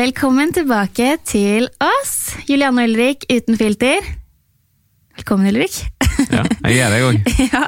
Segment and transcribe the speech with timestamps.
[0.00, 4.06] Velkommen tilbake til oss, Julianne og Ulrik uten filter.
[5.18, 5.74] Velkommen, Ulrik.
[6.30, 7.18] Ja, jeg gjør det òg.
[7.52, 7.60] ja.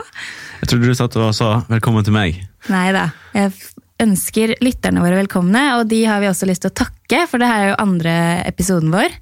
[0.62, 2.39] Jeg trodde du satt og sa 'velkommen til meg'.
[2.73, 3.03] Nei da.
[3.37, 3.53] Jeg
[4.01, 7.51] ønsker lytterne våre velkomne, og de har vi også lyst til å takke, for det
[7.51, 8.15] her er jo andre
[8.48, 9.12] episoden vår.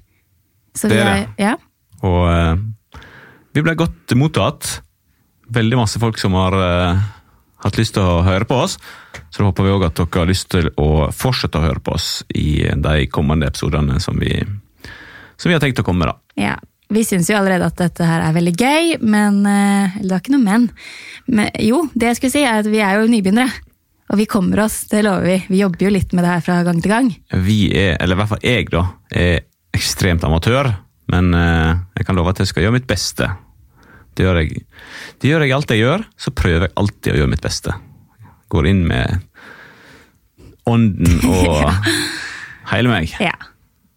[0.79, 1.27] Så Det er har, det.
[1.49, 1.55] ja.
[2.07, 3.01] Og uh,
[3.51, 4.77] vi ble godt mottatt.
[5.51, 7.01] Veldig masse folk som har eh,
[7.63, 8.77] hatt lyst til å høre på oss.
[9.31, 12.09] Så håper vi òg at dere har lyst til å fortsette å høre på oss
[12.35, 14.33] i de kommende episodene som vi,
[15.37, 16.09] som vi har tenkt å komme.
[16.09, 16.17] da.
[16.49, 16.57] ja.
[16.91, 20.23] Vi syns jo allerede at dette her er veldig gøy, men eh, Eller det er
[20.25, 20.65] ikke noe men.
[21.31, 21.51] men.
[21.63, 23.47] Jo, det jeg skulle si er at vi er jo nybegynnere.
[24.11, 25.37] Og vi kommer oss, det lover vi.
[25.53, 27.13] Vi jobber jo litt med det her fra gang til gang.
[27.47, 30.73] Vi er, eller i hvert fall jeg, da, er ekstremt amatør.
[31.11, 33.29] Men eh, jeg kan love at jeg skal gjøre mitt beste.
[34.15, 34.63] Det gjør jeg,
[35.21, 37.75] det gjør jeg alt jeg gjør, så prøver jeg alltid å gjøre mitt beste.
[38.51, 39.21] Går inn med
[40.69, 41.87] ånden og
[42.73, 43.15] hele meg.
[43.23, 43.37] Ja.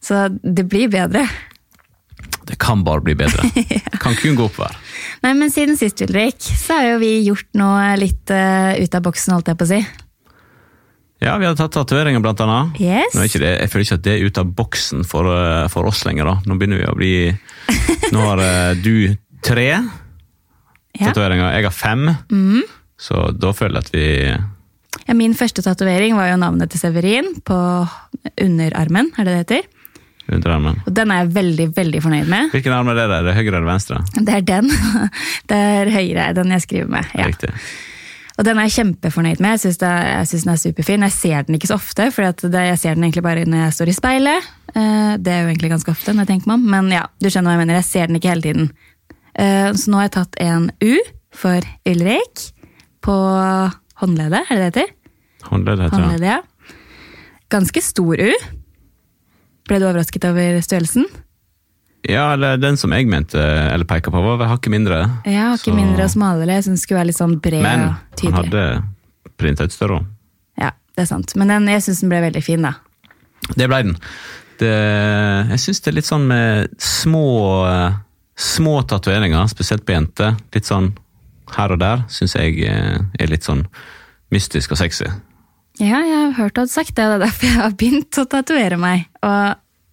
[0.05, 1.27] Så det blir bedre.
[2.45, 3.49] Det kan bare bli bedre.
[4.05, 4.77] Kan kun gå oppover.
[5.25, 9.05] Nei, men siden sist, Ulrik, så har jo vi gjort noe litt uh, ut av
[9.07, 9.81] boksen, holdt jeg på å si.
[11.25, 12.77] Ja, vi har tatt tatoveringer, blant annet.
[12.83, 13.15] Yes.
[13.17, 16.29] Det, jeg føler ikke at det er ute av boksen for, eh, for oss lenger.
[16.29, 16.35] da.
[16.45, 17.13] Nå begynner vi å bli
[18.15, 19.71] Nå har uh, du tre
[20.95, 21.09] Ja.
[21.11, 22.05] tatoveringer, jeg har fem.
[23.01, 27.33] Så da føler jeg at vi Ja, min første tatovering var jo navnet til Severin
[27.45, 27.57] på
[28.41, 29.65] underarmen, er det det heter?
[30.33, 30.79] Underarmen.
[30.87, 32.53] Og den er jeg veldig, veldig fornøyd med.
[32.55, 33.09] Hvilken arm er det?
[33.11, 33.19] der?
[33.19, 33.99] Er det høyre eller venstre?
[34.17, 34.71] Det er den.
[35.51, 37.11] Det er høyre, den jeg skriver med.
[37.13, 37.27] Ja.
[37.29, 37.51] Riktig.
[38.39, 39.53] Og den er jeg kjempefornøyd med.
[39.59, 39.83] Jeg syns,
[40.31, 41.05] syns den er superfin.
[41.07, 43.93] Jeg ser den ikke så ofte, for jeg ser den egentlig bare når jeg står
[43.93, 44.49] i speilet.
[44.75, 46.65] Eh, Det er jo egentlig ganske ofte, når jeg tenker meg om.
[46.73, 47.79] Men ja, du skjønner hva jeg mener.
[47.83, 48.71] Jeg ser den ikke hele tiden.
[49.39, 50.95] Eh, Så nå har jeg tatt en U
[51.35, 52.51] for Ulrik
[53.05, 53.15] på
[54.01, 54.93] håndleddet, er det det heter?
[55.51, 56.05] Håndleddet, heter det.
[56.05, 56.43] Håndleddet, ja.
[57.51, 58.31] Ganske stor U.
[59.69, 61.05] Ble du overrasket over størrelsen?
[62.05, 64.99] Ja, eller den som jeg mente, eller peker på, var hakket mindre.
[65.25, 66.53] Ja, hakket Så- mindre og smalere.
[66.59, 68.65] Jeg syns den skulle være litt sånn bred Men og han hadde
[69.39, 70.05] printa ut større.
[70.61, 71.35] Ja, det er sant.
[71.37, 72.75] Men den, jeg syns den ble veldig fin, da.
[73.57, 73.97] Det ble den.
[74.59, 74.71] Det,
[75.51, 77.25] jeg syns det er litt sånn med små,
[77.67, 77.97] eh,
[78.37, 80.35] små tatoveringer, spesielt på jenter.
[80.55, 80.93] Litt sånn
[81.55, 83.67] her og der, syns jeg eh, er litt sånn
[84.35, 85.11] mystisk og sexy.
[85.83, 88.27] Ja, jeg har hørt du har sagt det, det er derfor jeg har begynt å
[88.31, 89.07] tatovere meg.
[89.27, 89.37] Og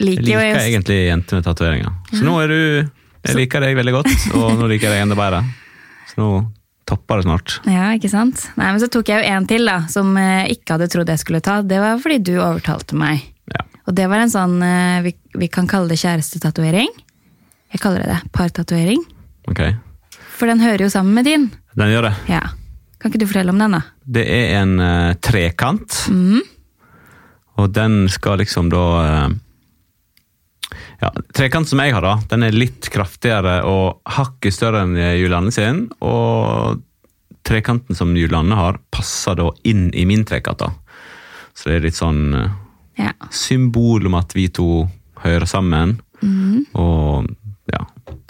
[0.01, 1.93] Jeg liker jo liker egentlig jenter med tatoveringer.
[2.13, 2.61] Så nå er du
[3.21, 5.43] Jeg liker deg veldig godt, og nå liker jeg deg enda bedre.
[6.09, 6.29] Så nå
[6.89, 7.59] topper det snart.
[7.69, 8.47] Ja, ikke sant?
[8.57, 11.21] Nei, Men så tok jeg jo en til, da, som jeg ikke hadde trodd jeg
[11.21, 11.59] skulle ta.
[11.61, 13.21] Det var fordi du overtalte meg.
[13.53, 13.63] Ja.
[13.85, 16.89] Og det var en sånn eh, vi, vi kan kalle det kjærestetatovering.
[17.71, 18.31] Jeg kaller det det.
[18.35, 19.03] Partatovering.
[19.51, 19.75] Okay.
[20.37, 21.49] For den hører jo sammen med din.
[21.77, 22.15] Den gjør det.
[22.31, 22.41] Ja.
[22.99, 23.81] Kan ikke du fortelle om den, da?
[24.05, 26.01] Det er en uh, trekant.
[26.11, 26.41] Mm.
[27.61, 29.31] Og den skal liksom da uh,
[31.01, 35.51] Ja, Trekanten som jeg har, da, den er litt kraftigere og hakket større enn Julianne
[35.55, 35.87] sin.
[36.05, 36.77] Og
[37.47, 40.61] trekanten som Julianne har, passer da inn i min trekant.
[40.61, 40.69] da.
[41.57, 42.51] Så det er litt sånn eh,
[43.01, 43.11] Ja.
[43.33, 44.85] symbol om at vi to
[45.23, 45.97] hører sammen.
[46.21, 46.67] Mm.
[46.77, 47.00] Og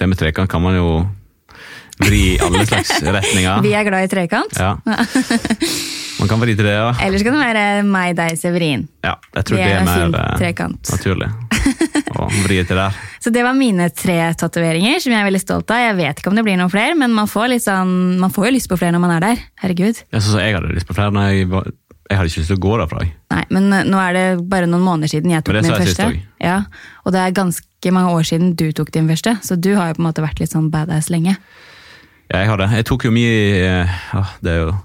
[0.02, 0.88] det med trekant kan man jo
[2.02, 3.62] vri i alle slags retninger.
[3.62, 4.58] Vi er glad i trekant.
[4.58, 4.76] Ja.
[6.22, 6.90] Man kan vri til det, ja.
[7.02, 8.84] Ellers kan det være meg, deg, Severin?
[9.02, 10.92] Ja, jeg tror Det det er er mer eh, trekant.
[10.94, 11.30] naturlig
[12.22, 13.00] å vri til der.
[13.24, 15.82] Så det var mine tre tatoveringer, som jeg er veldig stolt av.
[15.82, 18.54] Jeg vet ikke om det blir noen flere, men man får, sånn, man får jo
[18.54, 19.42] lyst på flere når man er der.
[19.64, 20.04] Herregud.
[20.04, 21.50] Jeg, synes jeg hadde lyst på flere, når jeg,
[22.12, 23.04] jeg hadde ikke lyst til å gå derfra.
[23.32, 26.08] Nei, men eh, nå er det bare noen måneder siden jeg tok min første.
[26.44, 26.58] Ja,
[27.06, 30.00] og det er ganske mange år siden du tok din første, så du har jo
[30.00, 31.38] på en måte vært litt sånn badass lenge.
[32.32, 32.68] Ja, jeg har det.
[32.80, 34.76] Jeg tok jo mye eh, ja, Det er jo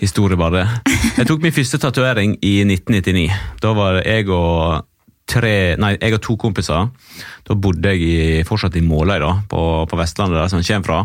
[0.00, 0.92] historie, bare det.
[1.18, 3.26] Jeg tok min første tatovering i 1999.
[3.60, 4.86] Da var jeg og
[5.28, 6.88] tre, nei, jeg og to kompiser.
[7.46, 10.88] Da bodde jeg i, fortsatt i Måløy, da, på, på Vestlandet, der som jeg kommer
[10.88, 11.00] fra.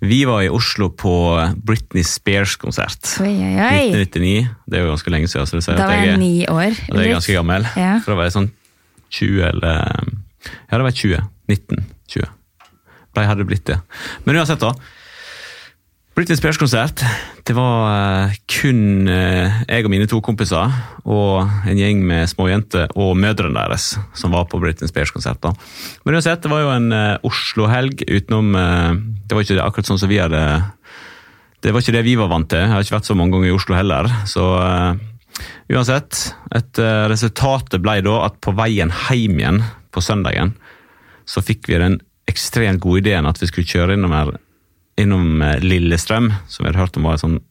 [0.00, 1.12] Vi var i Oslo på
[1.66, 3.02] Britney Spears-konsert.
[3.24, 3.88] Oi, oi, oi.
[3.96, 4.48] 1999.
[4.66, 5.64] Det er jo ganske lenge siden.
[5.78, 6.76] Da var jeg ni år.
[6.86, 7.66] Det er ganske gammel.
[7.74, 7.96] Ja.
[8.04, 8.50] For da var jeg sånn
[9.18, 9.82] 20 eller
[10.70, 11.24] Ja, det var 20.
[11.50, 11.82] 19.
[12.14, 12.28] 20.
[13.14, 13.80] Da jeg hadde blitt det.
[14.24, 14.74] Men uansett, da.
[16.18, 16.98] Britney Spears-konsert.
[17.46, 17.84] Det var
[18.26, 20.72] eh, kun eh, jeg og mine to kompiser
[21.06, 25.46] og en gjeng med småjenter og mødrene deres som var på Britney Spears-konsert.
[26.02, 30.10] Men uansett, det var jo en eh, Oslo-helg utenom Det var ikke akkurat sånn som
[30.10, 30.42] vi hadde
[31.62, 32.66] Det var ikke det vi var vant til.
[32.66, 34.10] Jeg har ikke vært så mange ganger i Oslo heller.
[34.26, 34.48] Så
[35.70, 36.82] uansett, et,
[37.14, 39.62] resultatet ble da at på veien hjem igjen
[39.94, 40.56] på søndagen,
[41.30, 44.34] så fikk vi den ekstremt gode ideen at vi skulle kjøre innom, her,
[44.98, 47.44] innom eh, Lillestrøm, som vi hadde hørt om var et sånt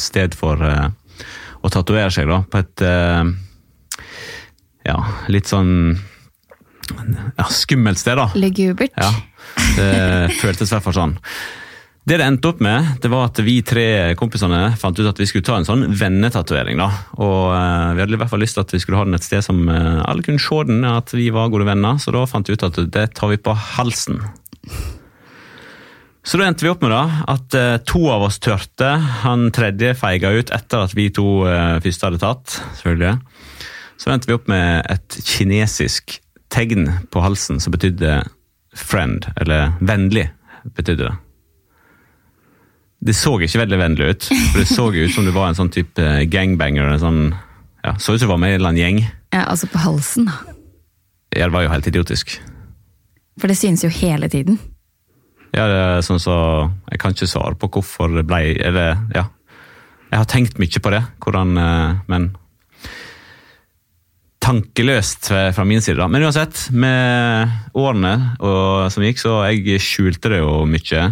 [0.00, 0.88] sted for uh,
[1.62, 3.28] å tatovere seg, da, på et uh,
[4.84, 4.96] ja,
[5.30, 5.94] litt sånn
[7.38, 8.26] ja, skummelt sted, da.
[8.34, 8.96] Legubert.
[8.98, 9.12] Ja,
[9.76, 11.14] det føltes i hvert fall sånn.
[12.04, 15.24] Det det endte opp med, det var at vi tre kompisene fant ut at vi
[15.30, 16.76] skulle ta en sånn vennetatovering.
[16.76, 16.90] da.
[17.16, 19.24] Og uh, Vi hadde i hvert fall lyst til at vi skulle ha den et
[19.24, 21.96] sted som uh, alle kunne se den, at vi var gode venner.
[22.02, 24.20] Så da fant vi ut at det tar vi på halsen.
[26.24, 28.88] Så da endte vi opp med da, at eh, to av oss tørte.
[29.24, 32.54] Han tredje feiga ut etter at vi to eh, første hadde tatt.
[32.78, 33.18] selvfølgelig.
[34.00, 36.16] Så endte vi opp med et kinesisk
[36.54, 38.22] tegn på halsen som betydde
[38.74, 40.30] friend, eller vennlig.
[40.64, 41.14] betydde det.
[43.04, 45.72] Det så ikke veldig vennlig ut, for det så ut som du var en sånn
[45.74, 46.88] type gangbanger.
[46.94, 47.22] En sånn,
[47.84, 49.00] ja, så ut som du var med i en eller annen gjeng.
[49.34, 50.54] Ja, altså på halsen, da.
[51.34, 52.38] Ja, det var jo helt idiotisk.
[53.36, 54.56] For det synes jo hele tiden.
[55.54, 56.36] Ja, det er sånn så
[56.90, 59.28] Jeg kan ikke svare på hvorfor det ble Eller, ja.
[60.10, 62.32] Jeg har tenkt mye på det, hvordan eh, Men
[64.44, 66.04] tankeløst fra min side, da.
[66.12, 67.48] Men uansett, med
[67.80, 71.04] årene og, som gikk, så jeg skjulte det jo mye.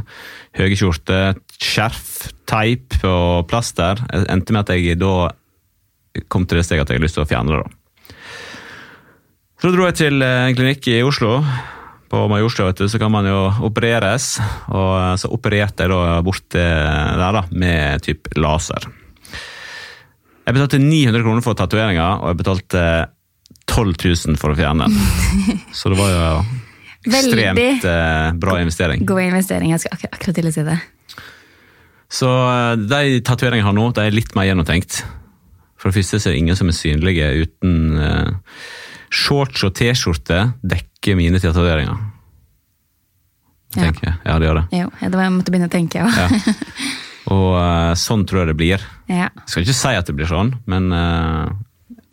[0.58, 2.10] Høye skjorter, skjerf,
[2.44, 4.02] teip og plaster.
[4.12, 5.30] Jeg endte med at jeg da
[6.28, 7.62] kom til det steget at jeg hadde lyst til å fjerne det.
[7.64, 8.16] da.
[9.62, 11.38] Så dro jeg til en klinikk i Oslo.
[12.12, 14.34] På Majorstua så kan man jo opereres,
[14.68, 18.84] og så opererte jeg da bort der da, med typ laser.
[20.42, 22.82] Jeg betalte 900 kroner for tatoveringa, og jeg betalte
[23.70, 23.94] 12
[24.28, 24.98] 000 for å fjerne den.
[25.78, 26.26] Så det var jo
[27.06, 29.06] ekstremt eh, bra investering.
[29.06, 30.78] God investering, jeg skal akkurat, akkurat til å si det.
[32.12, 35.02] Så eh, de tatoveringene jeg har nå, de er litt mer gjennomtenkt.
[35.80, 38.58] For det første så er det ingen som er synlige uten uh,
[39.12, 41.98] shorts og T-skjorte dekker mine tatoveringer.
[43.76, 43.88] Ja.
[43.88, 43.96] Jeg.
[44.26, 44.64] Ja, det gjør det.
[44.82, 46.08] Jo, det var jeg måtte begynne å tenke, ja.
[46.12, 46.56] Ja.
[47.32, 48.82] Og uh, sånn tror jeg det blir.
[49.08, 49.28] ja.
[49.30, 51.48] Jeg skal ikke si at det blir sånn, men uh,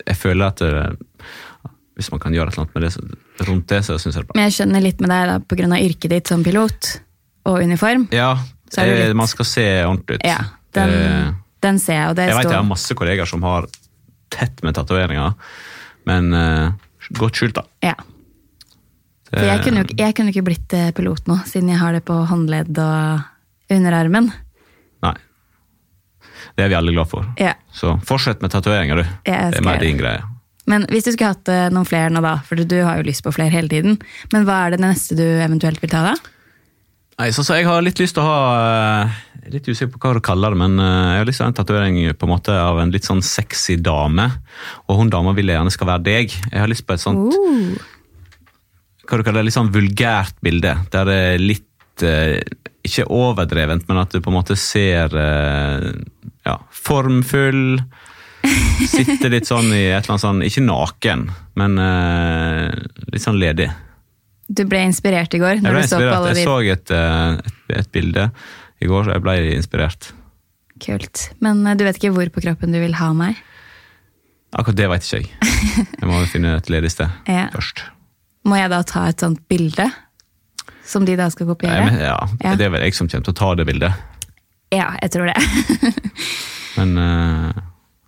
[0.06, 1.34] jeg føler at det,
[1.98, 2.92] hvis man kan gjøre annet med det,
[3.48, 4.38] rundt det, så syns jeg det er bra.
[4.38, 6.90] Men jeg skjønner litt med deg da, av yrket ditt som pilot
[7.50, 8.06] og uniform.
[8.14, 8.30] Ja,
[8.78, 10.24] eh, litt- man skal se ordentlig ut.
[10.28, 10.38] Ja,
[10.78, 11.34] den, det...
[11.66, 13.68] den ser jeg, Jeg vet jeg har masse kollegaer som har
[14.32, 15.34] tett med tatoveringer,
[16.08, 16.70] men eh,
[17.18, 17.66] godt skjult, da.
[17.90, 17.96] ja.
[19.30, 22.02] For jeg kunne, jo, jeg kunne ikke blitt eh, pilot nå, siden jeg har det
[22.08, 24.26] på håndledd og underarmen.
[25.06, 25.14] Nei.
[26.58, 27.28] Det er vi alle glad for.
[27.38, 27.54] Ja.
[27.70, 29.04] Så fortsett med tatoveringer, du.
[29.30, 30.24] Jeg det er mer din greie.
[30.70, 33.22] Men hvis du skulle hatt eh, noen flere nå, da, for du har jo lyst
[33.26, 34.00] på flere hele tiden,
[34.34, 36.34] men hva er det neste du eventuelt vil ta, da?
[37.20, 39.18] Nei, så, så Jeg har litt lyst til å ha eh,
[39.52, 41.52] Litt usikker på hva du kaller det, men eh, jeg har lyst til å ha
[41.52, 44.28] en tatovering på en måte av en litt sånn sexy dame.
[44.86, 46.36] Og hun dama vil jeg gjerne skal være deg.
[46.52, 47.74] Jeg har lyst på et sånt Uh,
[49.10, 50.76] hva du kaller det, litt sånn vulgært bilde.
[50.94, 52.36] Der det er litt eh,
[52.86, 55.16] Ikke overdrevent, men at du på en måte ser
[56.46, 57.80] ja, formfull.
[58.92, 61.26] Sitter litt sånn i et eller annet sånn Ikke naken,
[61.58, 61.80] men
[63.10, 63.66] litt sånn ledig.
[64.50, 66.26] Du ble inspirert i går Jeg ble inspirert.
[66.34, 68.24] Jeg så et, eh, et, et bilde
[68.82, 70.08] i går, så jeg ble inspirert.
[70.82, 71.28] Kult.
[71.44, 73.38] Men eh, du vet ikke hvor på kroppen du vil ha meg?
[74.56, 75.30] Akkurat det vet ikke jeg.
[76.00, 77.46] Jeg må finne et ledig sted Ja.
[77.54, 77.84] først.
[78.48, 79.86] Må jeg da ta et sånt bilde?
[80.90, 81.84] Som de da skal Nei, kopiere?
[81.86, 82.56] men, ja, Ja.
[82.58, 84.06] Det er vel jeg som kommer til å ta det bildet.
[84.74, 85.36] Ja, jeg tror det.
[86.78, 87.50] Men uh,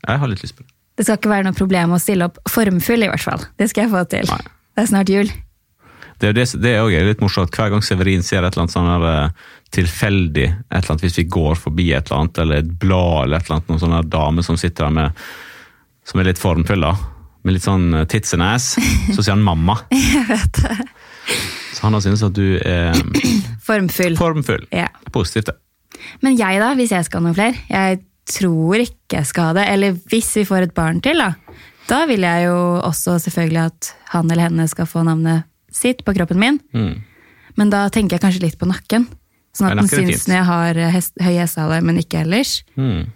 [0.06, 0.70] jeg har litt lyst på det.
[0.98, 3.42] Det skal ikke være noe problem å stille opp formfull, i hvert fall.
[3.58, 4.28] Det skal jeg få til.
[4.30, 4.42] Nei.
[4.76, 5.30] Det er snart jul.
[6.22, 7.54] Det det, det er også litt morsomt.
[7.56, 11.18] Hver gang Severin ser et eller annet sånn her, eh, tilfeldig, et eller annet, hvis
[11.18, 14.02] vi går forbi et eller annet, eller et blad eller et eller annet, noen sånne
[14.12, 15.24] dame som sitter der med,
[16.06, 16.92] som er litt formfull, da,
[17.42, 19.80] med litt sånn eh, tits and ass, så sier han mamma.
[19.90, 20.78] Jeg vet det.
[21.72, 22.94] Så han har syntes at du er
[23.66, 24.16] Formfull.
[24.18, 24.64] formfull.
[24.74, 24.88] Ja.
[25.14, 25.58] Positivt, det.
[26.22, 27.58] Men jeg, da, hvis jeg skal ha noen flere?
[27.70, 29.66] Jeg tror ikke jeg skal ha det.
[29.70, 31.34] Eller hvis vi får et barn til, da.
[31.88, 36.14] Da vil jeg jo også selvfølgelig at han eller henne skal få navnet sitt på
[36.16, 36.60] kroppen min.
[36.76, 36.94] Mm.
[37.58, 39.08] Men da tenker jeg kanskje litt på nakken.
[39.52, 42.62] Sånn at den syns når jeg har eh, hest, høy hestehale, men ikke ellers.
[42.80, 43.10] Mm.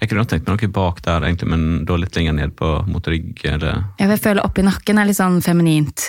[0.00, 3.06] Jeg kunne tenkt meg noe bak der, egentlig, men da litt lenger ned på mot
[3.08, 3.44] rygg.
[3.48, 3.84] Eller...
[4.00, 6.08] Jeg vil føle oppi nakken er litt sånn feminint.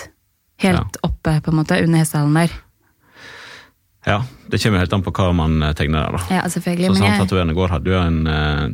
[0.64, 2.56] Helt oppe, på en måte, under hestehalen der.
[4.06, 6.38] Ja, det kommer helt an på hva man eh, tegner der, da.
[6.38, 6.90] Ja, selvfølgelig.
[6.92, 8.66] Sånn han jeg, tatoverende går hadde jo en eh,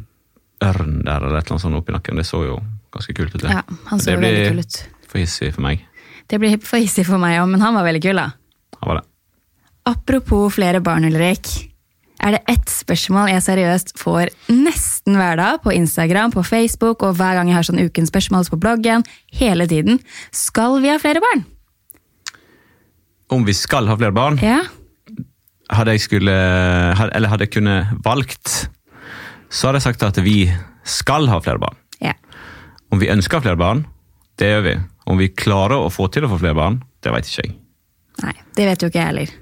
[0.69, 2.21] ørn der eller et eller annet sånt oppi nakken.
[2.21, 2.59] Det så jo
[2.93, 3.45] ganske kult ut.
[3.45, 3.55] det.
[3.55, 4.83] ja, han så det veldig kul ut.
[5.09, 5.87] for hissig for meg.
[6.33, 8.31] Det blir for hissig for meg òg, men han var veldig kul, da.
[8.81, 9.05] Han var det.
[9.91, 11.51] Apropos flere barn, Ulrik.
[12.23, 17.17] Er det ett spørsmål jeg seriøst får nesten hver dag på Instagram, på Facebook og
[17.19, 19.99] hver gang jeg har sånn ukens spørsmål på bloggen, hele tiden.
[20.31, 21.43] Skal vi ha flere barn?
[23.33, 24.63] Om vi skal ha flere barn, Ja.
[25.71, 28.69] hadde jeg skulle Eller hadde jeg kunnet valgt,
[29.51, 30.51] så hadde jeg sagt at vi
[30.85, 31.77] skal ha flere barn.
[32.01, 32.13] Ja.
[32.91, 33.87] Om vi ønsker flere barn,
[34.39, 34.81] Det gjør vi.
[35.09, 37.55] Om vi klarer å få til å få flere barn, det vet ikke jeg.
[38.23, 39.33] Nei, det vet jo ikke jeg heller.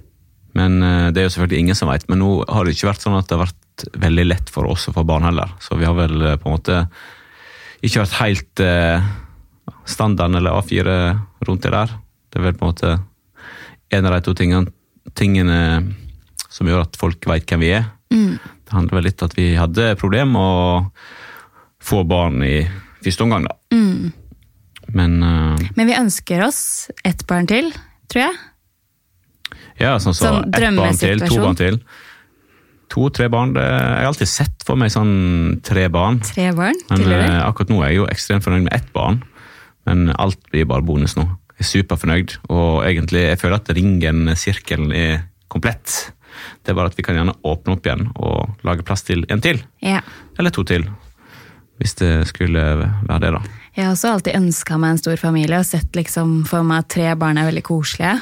[0.59, 2.07] Men eh, det er jo selvfølgelig ingen som vet.
[2.11, 4.88] Men nå har det ikke vært sånn at det har vært veldig lett for oss
[4.90, 5.52] å få barn heller.
[5.62, 6.81] Så vi har vel eh, på en måte
[7.87, 9.09] ikke vært helt eh,
[9.88, 10.99] standarden eller A4
[11.49, 11.97] rundt det der.
[12.31, 12.93] Det er vel på en måte
[13.90, 14.71] en av de to tingene,
[15.19, 15.61] tingene
[16.50, 17.88] som gjør at folk vet hvem vi er.
[18.67, 22.61] Det handler vel litt om at vi hadde problemer med å få barn i
[23.02, 23.57] første omgang, da.
[24.97, 27.73] Men uh, Men vi ønsker oss ett barn til,
[28.11, 28.38] tror jeg.
[29.80, 31.80] ja, sånn så Sånn ett barn til, to barn til.
[32.90, 33.52] To-tre barn.
[33.54, 36.18] Det, jeg har alltid sett for meg sånn tre barn.
[36.26, 39.20] Tre barn Men eh, akkurat nå er jeg jo ekstremt fornøyd med ett barn.
[39.87, 41.28] Men alt blir bare bonus nå.
[41.54, 46.11] Jeg er superfornøyd, og egentlig jeg føler at ringen, sirkelen, er komplett.
[46.64, 49.42] Det er bare at vi kan gjerne åpne opp igjen og lage plass til en
[49.44, 49.61] til.
[49.85, 50.00] Ja.
[50.40, 50.87] Eller to til.
[51.80, 53.42] Hvis det skulle være det, da.
[53.77, 56.91] Jeg har også alltid ønska meg en stor familie og sett liksom for meg at
[56.93, 58.17] tre barn er veldig koselige.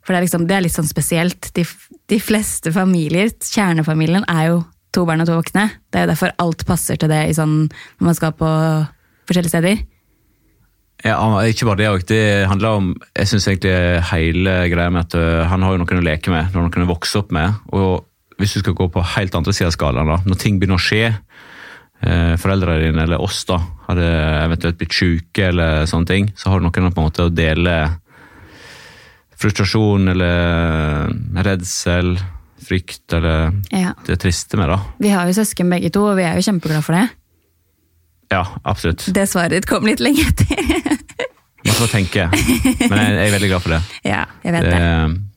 [0.00, 1.50] For det er, liksom, det er litt sånn spesielt.
[1.56, 1.66] De,
[2.10, 4.62] de fleste familier, kjernefamilien, er jo
[4.96, 5.68] to barn og to voksne.
[5.92, 7.68] Det er jo derfor alt passer til det sånn,
[8.00, 8.50] når man skal på
[9.28, 9.82] forskjellige steder.
[11.04, 11.16] Ja,
[11.48, 12.02] ikke bare det òg.
[12.08, 16.02] Det handler om Jeg synes egentlig hele greia med at øh, han har jo noen
[16.02, 17.56] å leke med, noen å vokse opp med.
[17.72, 18.04] Og
[18.40, 20.82] hvis du skal gå på helt andre sida av skalaen, da, når ting begynner å
[20.82, 21.14] skje
[22.02, 24.06] eh, Foreldrene dine eller oss da, hadde
[24.46, 27.76] eventuelt blitt syke eller sånne ting, så har du noen på en måte å dele
[29.40, 31.08] frustrasjon eller
[31.46, 32.14] redsel,
[32.60, 33.94] frykt eller Ja.
[34.06, 34.80] det triste med, da.
[34.98, 37.06] Vi har jo søsken begge to, og vi er jo kjempeglade for det.
[38.30, 39.08] Ja, absolutt.
[39.12, 40.98] Det svaret ditt kom litt lenge etter.
[41.64, 42.28] Man får tenke.
[42.30, 43.80] Men jeg, jeg er veldig glad for det.
[44.12, 45.29] ja, jeg vet det det.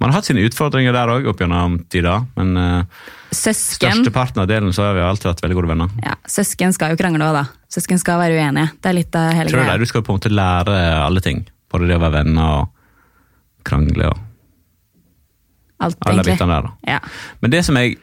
[0.00, 4.48] Man har hatt sine utfordringer der òg opp gjennom tida, men uh, Søsken størsteparten av
[4.50, 5.94] delen så har vi alltid vært veldig gode venner.
[6.04, 7.44] ja, Søsken skal jo krangle òg, da.
[7.72, 8.70] Søsken skal være uenige.
[8.80, 9.78] Det er litt av hele Tror du det?
[9.82, 11.42] Du skal på en måte lære alle ting.
[11.72, 14.22] Både det å være venner og krangle og
[15.82, 16.36] Alt, alle egentlig.
[16.38, 16.62] bitene der.
[16.68, 16.92] da.
[16.94, 17.00] Ja.
[17.42, 17.98] Men det som jeg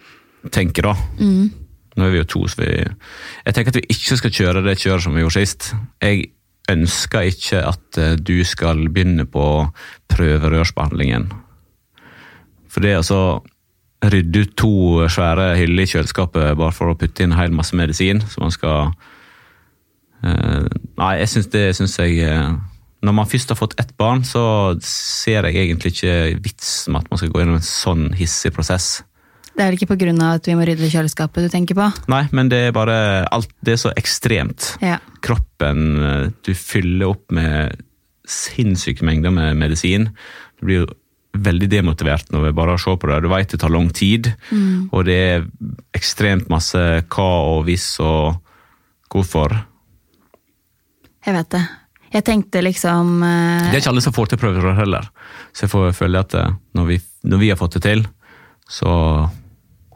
[0.53, 0.95] tenker, da
[1.93, 4.75] Nå er vi jo to, så vi Jeg tenker at vi ikke skal kjøre det
[4.81, 5.71] kjøret som vi gjorde sist.
[6.01, 6.27] Jeg
[6.69, 9.45] ønsker ikke at eh, du skal begynne på
[10.13, 11.27] prøverørsbehandlingen.
[12.74, 13.24] For det å
[14.03, 14.74] rydde ut to
[15.12, 18.53] svære hyller i kjøleskapet bare for å putte inn en hel masse medisin som man
[18.53, 18.92] skal
[20.25, 20.68] uh,
[21.00, 22.51] Nei, jeg syns det syns jeg eh,
[23.03, 27.10] Når man først har fått ett barn, så ser jeg egentlig ikke vitsen med at
[27.12, 29.01] man skal gå gjennom en sånn hissig prosess.
[29.53, 30.13] Det er vel ikke pga.
[30.30, 31.89] at vi må rydde kjøleskapet du tenker på?
[32.10, 34.75] Nei, men det er bare alt Det er så ekstremt.
[34.82, 35.00] Ja.
[35.25, 37.82] Kroppen eh, Du fyller opp med
[38.24, 40.08] sinnssyke mengder med medisin.
[40.58, 40.92] Du blir jo
[41.34, 43.22] veldig demotivert når vi bare ser på det.
[43.24, 44.30] Du vet det tar lang tid,
[44.94, 45.46] og det er
[45.98, 48.36] ekstremt masse hva og hvis og
[49.13, 49.56] hvorfor.
[51.24, 51.63] Jeg vet det.
[52.13, 53.70] Jeg tenkte liksom uh...
[53.72, 55.08] Det er ikke alle som får til prøver heller.
[55.54, 56.98] Så jeg får føle at eh, når vi,
[57.30, 58.04] når vi har fått det til,
[58.70, 58.92] så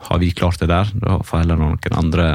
[0.07, 0.89] har vi klart det der.
[0.97, 2.27] Da får heller noen andre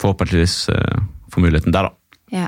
[0.00, 2.18] forhåpentligvis uh, få muligheten der, da.
[2.32, 2.46] Ja.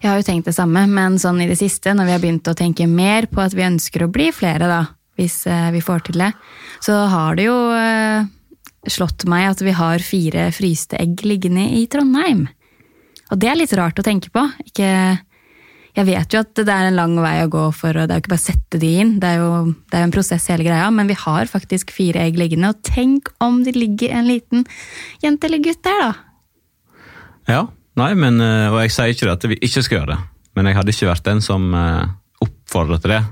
[0.00, 2.50] Jeg har jo tenkt det samme, men sånn i det siste, når vi har begynt
[2.50, 4.82] å tenke mer på at vi ønsker å bli flere, da,
[5.16, 6.32] hvis eh, vi får til det,
[6.84, 8.26] så har det jo eh,
[8.92, 12.46] slått meg at vi har fire fryste egg liggende i Trondheim.
[13.32, 14.42] Og det er litt rart å tenke på.
[14.68, 14.90] Ikke,
[15.96, 18.20] jeg vet jo at det er en lang vei å gå for, og det er
[18.20, 19.50] jo ikke bare å sette de inn, det er jo
[19.90, 23.32] det er en prosess hele greia, men vi har faktisk fire egg liggende, og tenk
[23.42, 24.66] om det ligger en liten
[25.24, 26.12] jente eller gutt der, da.
[27.46, 27.60] Ja,
[28.00, 30.20] nei, men, eh, og jeg sier ikke at vi ikke skal gjøre det,
[30.56, 31.72] men jeg hadde ikke vært den som
[32.42, 33.24] oppfordret til det.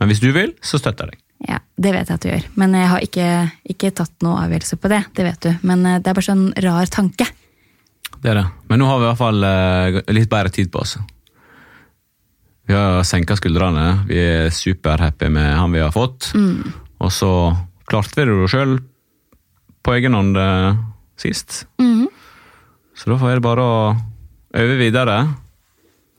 [0.00, 1.22] Men hvis du vil, så støtter jeg deg.
[1.50, 2.46] Ja, det vet jeg at du gjør.
[2.60, 3.26] Men jeg har ikke,
[3.74, 5.02] ikke tatt noe avgjørelse på det.
[5.16, 5.50] Det vet du.
[5.68, 7.28] Men eh, det er bare sånn rar tanke.
[8.16, 8.46] Det er det.
[8.70, 10.96] Men nå har vi i hvert fall eh, litt bedre tid på oss.
[12.66, 13.86] Vi har senka skuldrene.
[14.08, 16.32] Vi er superhappy med han vi har fått.
[16.34, 17.30] Og så
[17.86, 18.78] klarte vi det jo sjøl
[19.86, 20.40] på egen hånd
[21.20, 21.60] sist.
[21.78, 22.15] sist.
[22.96, 23.80] Så da får jeg bare å
[24.56, 25.16] øve videre.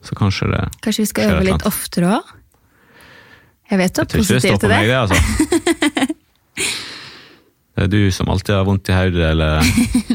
[0.05, 2.35] Så kanskje det Kanskje vi skal øve litt eller oftere òg?
[3.67, 4.07] Jeg vet du er det.
[4.07, 6.13] Jeg tror ikke det står på meg, det, altså.
[7.77, 9.59] Det er du som alltid har vondt i hodet, eller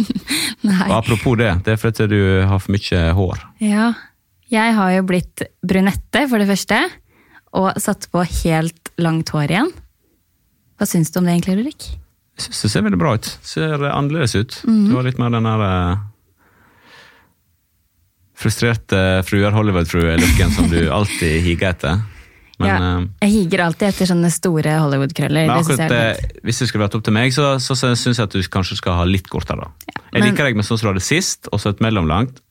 [0.67, 0.87] Nei.
[0.89, 3.45] Og apropos det, det er fordi du har for mye hår.
[3.63, 3.93] Ja.
[4.51, 6.81] Jeg har jo blitt brunette, for det første.
[7.55, 9.71] Og satt på helt langt hår igjen.
[10.75, 11.87] Hva syns du om det egentlig, Ulrik?
[12.35, 13.31] Jeg syns det ser veldig bra ut.
[13.47, 14.59] Ser annerledes ut.
[14.67, 14.83] Mhm.
[14.91, 16.03] Du har litt mer den der eh,
[18.43, 22.01] frustrerte fruer Hollywood-frue-looken som du alltid higer etter.
[22.63, 25.47] Men, ja, eh, jeg higer alltid etter sånne store Hollywood-krøller.
[25.49, 27.91] men akkurat er litt- eh, hvis det skulle vært opp til meg, så, så, så
[27.99, 29.65] syns jeg at du kanskje skal ha litt kortere.
[29.67, 30.01] da.
[30.13, 32.43] jeg liker deg med sånn som du hadde sist, og så et mellomlangt,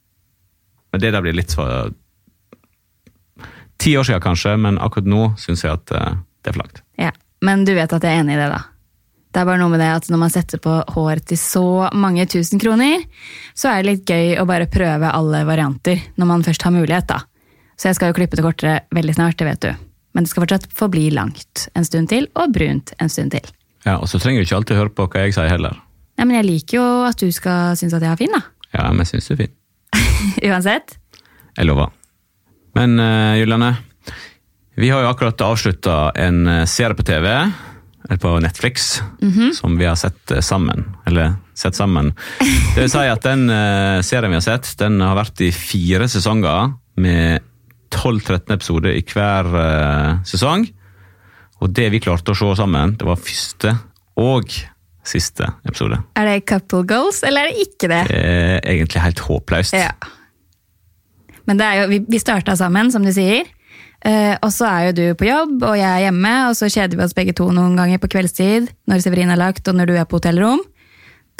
[0.92, 1.94] Men det der blir litt for
[3.82, 6.82] Ti år siden kanskje, men akkurat nå syns jeg at eh, det er for langt.
[7.02, 7.12] Ja.
[7.42, 8.60] Men du vet at jeg er enig i det, da.
[9.32, 12.26] Det er bare noe med det at når man setter på hår til så mange
[12.28, 13.06] tusen kroner,
[13.56, 17.08] så er det litt gøy å bare prøve alle varianter når man først har mulighet,
[17.08, 17.22] da.
[17.80, 19.72] Så jeg skal jo klippe det kortere veldig snart, det vet du.
[20.12, 23.48] Men det skal fortsatt forbli langt en stund til, og brunt en stund til.
[23.86, 25.80] Ja, Og så trenger du ikke alltid høre på hva jeg sier heller.
[26.20, 28.44] Ja, Men jeg liker jo at du skal synes at jeg er fin, da.
[28.76, 29.56] Ja, men jeg syns du er fin.
[30.52, 30.98] Uansett.
[31.58, 31.90] Jeg lover.
[32.78, 33.72] Men uh, Juliane,
[34.80, 37.26] vi har jo akkurat avslutta en eh, serie på TV,
[38.22, 39.02] på Netflix,
[39.54, 40.86] som vi har sett eh, sammen.
[41.06, 42.14] Eller sett sammen.
[42.76, 46.10] Det vil si at den eh, serien vi har sett, den har vært i fire
[46.12, 47.46] sesonger med
[47.92, 50.68] 12-13 episoder i hver eh, sesong.
[51.62, 53.76] Og det vi klarte å se sammen, det var første
[54.22, 54.56] og
[55.08, 55.98] siste episode.
[56.18, 58.02] Er det couple goals, eller er det ikke det?
[58.10, 59.78] Det er egentlig helt håpløst.
[59.78, 59.94] Ja.
[61.50, 63.50] Men det jo, vi, vi starta sammen, som du sier.
[64.02, 66.98] Eh, og så er jo du på jobb, og jeg er hjemme, og så kjeder
[66.98, 69.98] vi oss begge to noen ganger på kveldstid, når Severin er lagt, og når du
[70.00, 70.64] er på hotellrom.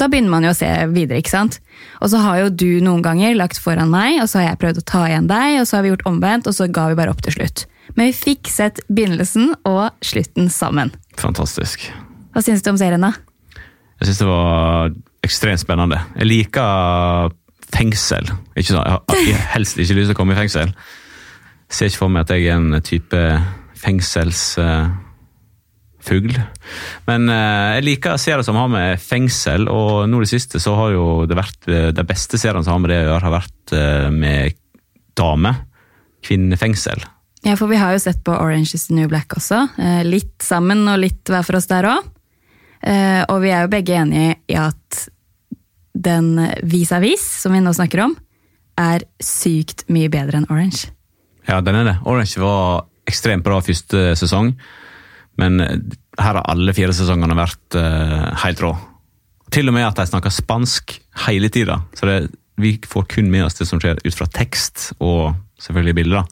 [0.00, 1.58] Da begynner man jo å se videre, ikke sant?
[2.00, 4.80] Og så har jo du noen ganger lagt foran meg, og så har jeg prøvd
[4.80, 7.12] å ta igjen deg, og så har vi gjort omvendt, og så ga vi bare
[7.14, 7.66] opp til slutt.
[7.96, 10.94] Men vi fikk sett begynnelsen og slutten sammen.
[11.20, 11.90] Fantastisk.
[12.32, 13.12] Hva syns du om serien, da?
[14.00, 16.00] Jeg syns det var ekstremt spennende.
[16.18, 17.34] Jeg liker
[17.72, 18.26] fengsel.
[18.56, 20.72] Ikke sånn, jeg har helst ikke lyst til å komme i fengsel.
[21.72, 23.20] Ser ikke for meg at jeg er en type
[23.82, 26.36] fengselsfugl.
[27.08, 30.70] Men eh, jeg liker serier som har med fengsel, og nå i det siste så
[30.78, 33.38] har jo det vært eh, de beste seriene som har med det å gjøre, har
[33.38, 34.38] vært eh, med
[35.18, 35.52] dame.
[36.22, 37.00] Kvinnefengsel.
[37.42, 39.58] Ja, for vi har jo sett på Orange is the New Black også.
[40.06, 41.98] Litt sammen og litt hver for oss der òg.
[43.26, 45.10] Og vi er jo begge enige i at
[45.98, 48.14] den vis-à-vis, som vi nå snakker om,
[48.78, 50.94] er sykt mye bedre enn Orange.
[51.52, 51.98] Ja, den er det.
[52.08, 54.54] Orange var ekstremt bra første sesong,
[55.40, 58.72] men her har alle fire sesongene vært uh, helt rå.
[59.52, 60.94] Til og med at de snakker spansk
[61.26, 61.82] hele tida.
[61.98, 62.16] Så det,
[62.60, 66.28] vi får kun med oss det som skjer ut fra tekst og selvfølgelig bilder.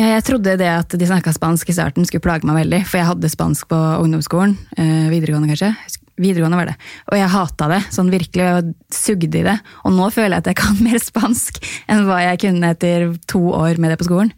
[0.00, 3.10] Jeg trodde det at de snakka spansk i starten skulle plage meg veldig, for jeg
[3.10, 4.56] hadde spansk på ungdomsskolen.
[4.80, 5.74] eh, Videregående, kanskje.
[6.16, 6.76] Videregående var det.
[7.12, 8.46] Og jeg hata det, sånn virkelig.
[8.56, 9.58] og sugde i det.
[9.84, 11.60] Og nå føler jeg at jeg kan mer spansk
[11.92, 14.32] enn hva jeg kunne etter to år med det på skolen.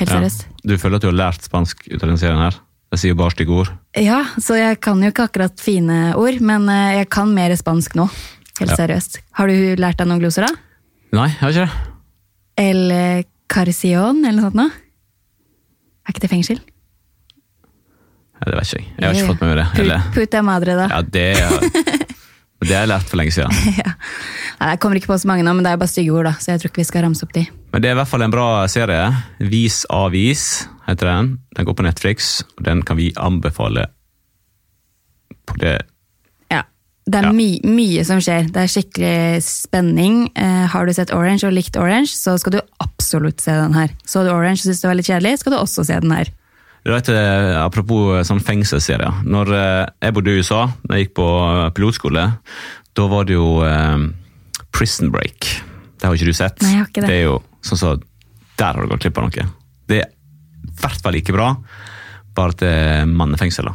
[0.00, 0.46] Helt seriøst.
[0.64, 2.56] Du føler at du har lært spansk ut av denne serien her?
[2.90, 3.68] Jeg sier bare stygge ord.
[4.00, 7.94] Ja, så jeg kan jo ikke akkurat fine ord, men eh, jeg kan mer spansk
[8.00, 8.08] nå.
[8.60, 8.76] Helt Ja.
[8.82, 9.20] seriøst.
[9.38, 10.52] Har du lært deg noen gloser, da?
[11.16, 11.86] Nei, jeg har ikke det.
[12.60, 14.70] El carcion, eller noe sånt noe?
[16.04, 16.60] Er ikke det fengsel?
[18.40, 18.90] Ja, det vet ikke jeg.
[18.96, 19.80] Jeg har ikke fått med meg det.
[19.84, 20.86] Eller, Puta madre, da.
[20.88, 21.24] ja, det,
[22.68, 23.52] det har jeg lært for lenge siden.
[23.80, 23.92] Ja.
[24.60, 26.34] Nei, Jeg kommer ikke på så mange nå, men det er bare stygge ord, da,
[26.36, 27.46] så jeg tror ikke vi skal ramse opp de.
[27.72, 29.06] Men det er i hvert fall en bra serie.
[29.48, 30.42] Vis avis
[30.88, 31.30] heter den.
[31.56, 33.86] Den går på Netflix, og den kan vi anbefale
[35.48, 35.78] på det
[36.50, 36.62] Ja.
[37.06, 37.32] Det er Ja.
[37.32, 38.50] my mye som skjer.
[38.52, 40.30] Det er skikkelig spenning.
[40.36, 43.88] Eh, har du sett Orange og likt Orange, så skal du absolutt se den her.
[44.06, 46.28] Så du Orange og syntes det var litt kjedelig, skal du også se den her.
[46.84, 49.22] Du vet, eh, Apropos sånn fengselsserier.
[49.28, 52.24] Når eh, jeg bodde i USA, da jeg gikk på eh, pilotskole,
[52.96, 54.06] da var det jo eh,
[54.72, 55.50] Prison Break.
[56.00, 56.62] Det har ikke du sett.
[56.64, 57.12] Nei, jeg har ikke det.
[57.12, 57.92] det er jo sånn så
[58.60, 59.46] Der har du gått glipp av noe.
[59.88, 61.52] Det er i hvert fall like bra,
[62.36, 63.68] bare er mannefengsel.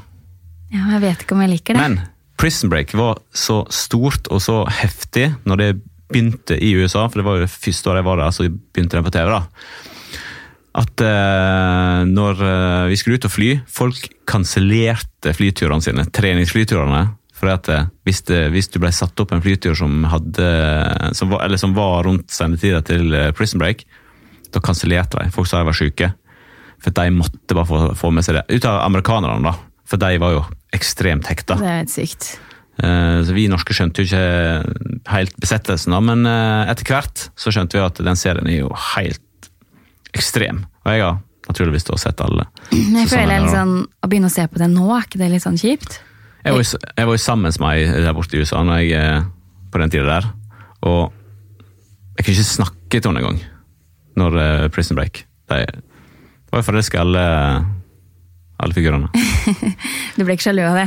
[0.74, 1.82] Ja, jeg vet ikke om jeg liker det.
[1.82, 2.00] Men
[2.42, 5.70] Prison Break var så stort og så heftig når det
[6.10, 8.98] begynte i USA, for det var jo det første året jeg var der, så begynte
[8.98, 9.32] den på TV.
[9.34, 9.42] da.
[10.76, 17.06] At uh, når uh, vi skulle ut og fly, folk kansellerte flyturene sine, treningsflyturene.
[17.36, 20.46] For at eh, hvis, det, hvis du ble satt opp en flytur som, hadde,
[21.20, 23.84] som, var, eller som var rundt sendetida til Prison Break,
[24.56, 25.34] da kansellerte de.
[25.36, 26.08] Folk sa de var syke.
[26.80, 28.46] For de måtte bare få, få med seg det.
[28.56, 29.84] Ut av amerikanerne, da.
[29.84, 30.46] For de var jo
[30.80, 31.60] ekstremt hekta.
[31.60, 32.30] Det er helt sykt.
[32.80, 36.24] Så vi norske skjønte jo ikke helt besettelsen, da, men
[36.72, 39.25] etter hvert så skjønte vi at den serien er jo helt
[40.16, 40.64] ekstrem.
[40.86, 42.48] Og jeg har naturligvis da sett alle.
[42.74, 45.32] Men jeg føler litt sånn, Å begynne å se på det nå, er ikke det
[45.34, 46.00] litt sånn kjipt?
[46.46, 49.00] Jeg var, jo, jeg var jo sammen med meg der borte i USA når jeg,
[49.02, 50.28] eh, på den tida der,
[50.86, 51.00] og
[52.16, 53.40] jeg kunne ikke snakke til henne engang
[54.16, 55.24] når eh, Prison Break.
[55.50, 55.64] De
[56.52, 57.24] var jo forelska alle,
[58.62, 59.10] alle figurene.
[60.16, 60.86] Du ble ikke sjalu av det?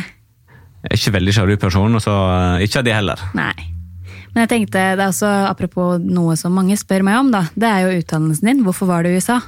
[0.78, 3.26] Jeg er ikke veldig sjalu person, og så eh, ikke av de heller.
[3.36, 3.56] Nei.
[4.38, 7.40] Men jeg tenkte, det er også apropos noe som mange spør meg om, da.
[7.58, 8.60] Det er jo utdannelsen din.
[8.62, 9.40] Hvorfor var du i USA?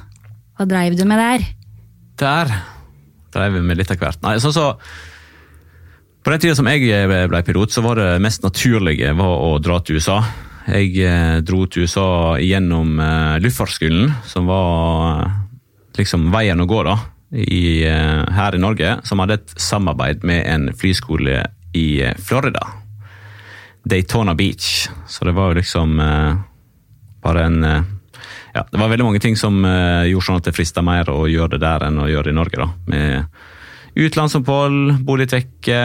[0.59, 1.45] Hva dreiv du med der?
[2.19, 2.51] Der
[3.31, 4.19] dreiv vi med litt av hvert.
[4.25, 4.65] Nei, sånn så
[6.19, 9.79] På den tida som jeg ble pilot, så var det mest naturlige var å dra
[9.79, 10.19] til USA.
[10.67, 15.39] Jeg eh, dro til USA gjennom eh, luftfartsskolen, som var eh,
[16.03, 16.99] liksom veien å gå da,
[17.31, 21.45] i, eh, her i Norge, som hadde et samarbeid med en flyskole
[21.79, 22.67] i eh, Florida.
[23.83, 24.89] Daytona Beach.
[25.07, 26.35] Så det var jo liksom eh,
[27.23, 27.81] bare en eh,
[28.53, 31.23] Ja, det var veldig mange ting som eh, gjorde sånn at det frista mer å
[31.31, 32.67] gjøre det der enn å gjøre det i Norge, da.
[32.91, 35.79] Med utenlandsopphold, bo litt vekke,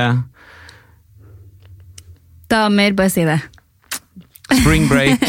[2.47, 3.41] Damer, bare si det.
[4.61, 5.21] spring break.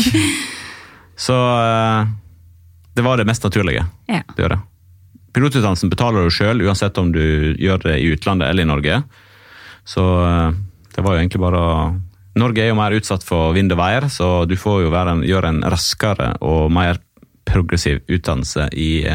[1.15, 2.07] Så eh,
[2.93, 3.85] det var det mest naturlige.
[4.05, 4.21] Ja.
[4.35, 4.59] Det gjør det.
[5.33, 9.01] Pilotutdannelsen betaler du sjøl, uansett om du gjør det i utlandet eller i Norge.
[9.85, 10.51] Så eh,
[10.95, 11.73] det var jo egentlig bare å
[12.37, 15.51] Norge er jo mer utsatt for vind og vær, så du får jo en, gjøre
[15.53, 17.01] en raskere og mer
[17.47, 19.07] progressiv utdannelse i,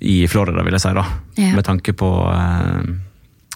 [0.00, 1.04] i Florida, vil jeg si, da.
[1.38, 1.52] Ja.
[1.56, 2.92] Med tanke på eh,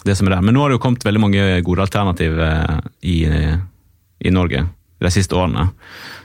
[0.05, 0.45] det som er der.
[0.45, 2.77] Men nå har det jo kommet veldig mange gode alternativ eh,
[3.09, 4.63] i, i Norge
[5.03, 5.67] de siste årene.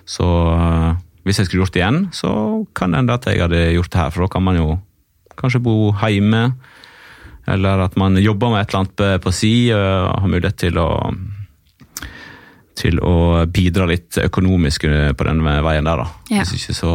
[0.08, 0.92] Så eh,
[1.26, 2.30] hvis jeg skulle gjort det igjen, så
[2.76, 4.14] kan det hende at jeg hadde gjort det her.
[4.14, 4.70] For da kan man jo
[5.38, 6.48] kanskje bo hjemme,
[7.50, 10.88] eller at man jobber med et eller annet på si, og har mulighet til å
[12.78, 16.06] til å bidra litt økonomisk på den veien der, da.
[16.32, 16.44] Ja.
[16.44, 16.92] Hvis ikke så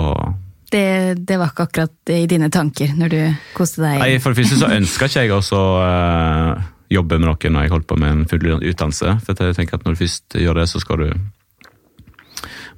[0.72, 3.20] Det, det var ikke akkurat i dine tanker når du
[3.56, 4.02] koste deg.
[4.02, 7.74] Nei, For det første så ønska ikke jeg også uh, jobbe med noe når jeg
[7.76, 9.18] holdt på med en full utdannelse.
[9.24, 11.10] For jeg tenker at når du først gjør det, så skal du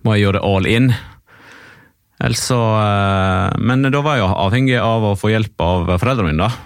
[0.05, 0.91] må jeg gjøre det all in.
[2.19, 6.33] Ellers så eh, Men da var jeg jo avhengig av å få hjelp av foreldrene
[6.33, 6.65] mine, da.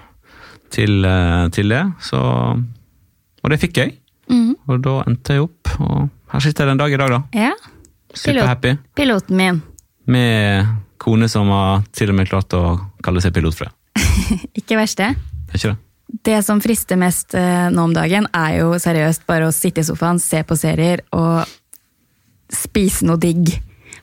[0.74, 1.84] Til, uh, til det.
[2.02, 3.98] Så Og det fikk jeg.
[4.32, 4.56] Mhm.
[4.72, 7.22] Og da endte jeg opp, og her sitter jeg den dag i dag, da.
[7.38, 7.54] Ja,
[8.14, 8.76] Superhappy.
[8.98, 9.62] piloten min.
[10.06, 10.68] Med
[11.02, 13.68] kone som har til og med klart å kalle seg pilotfrø.
[14.60, 15.14] Ikke verst det.
[15.14, 15.80] Er ikke det?
[16.24, 19.88] Det som frister mest eh, nå om dagen, er jo seriøst bare å sitte i
[19.88, 21.42] sofaen, se på serier og
[22.54, 23.50] spise noe digg.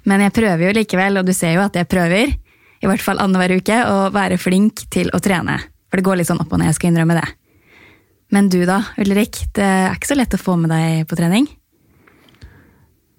[0.08, 2.32] Men jeg prøver jo likevel, og du ser jo at jeg prøver,
[2.80, 5.60] i hvert fall annenhver uke, å være flink til å trene.
[5.90, 7.28] For det går litt sånn opp og ned, jeg skal innrømme det.
[8.34, 11.46] Men du da, Ulrik, det er ikke så lett å få med deg på trening?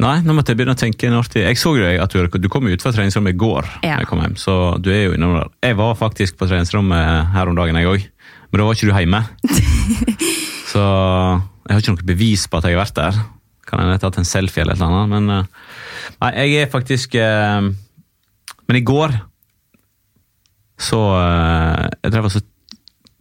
[0.01, 2.47] Nei, nå måtte jeg begynne å tenke en artig Jeg så jo at du, du
[2.49, 3.67] kom ut fra treningsrommet i går.
[3.85, 3.99] Ja.
[4.01, 5.51] Jeg kom hjem, så du er jo innom der.
[5.67, 8.07] Jeg var faktisk på treningsrommet her om dagen, jeg òg.
[8.49, 9.21] Men da var ikke du hjemme.
[10.71, 13.19] så jeg har ikke noe bevis på at jeg har vært der.
[13.67, 15.11] Kan hende jeg har tatt en selfie eller et eller annet.
[15.13, 15.75] Men eh,
[16.23, 17.69] nei, jeg er faktisk eh,
[18.65, 19.13] Men i går
[20.81, 22.41] så eh, Jeg drev og så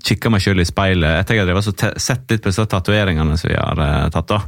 [0.01, 3.37] kikka meg sjøl i speilet etter jeg hadde drevet og sett litt på disse tatoveringene
[3.37, 4.33] som vi har tatt.
[4.33, 4.40] da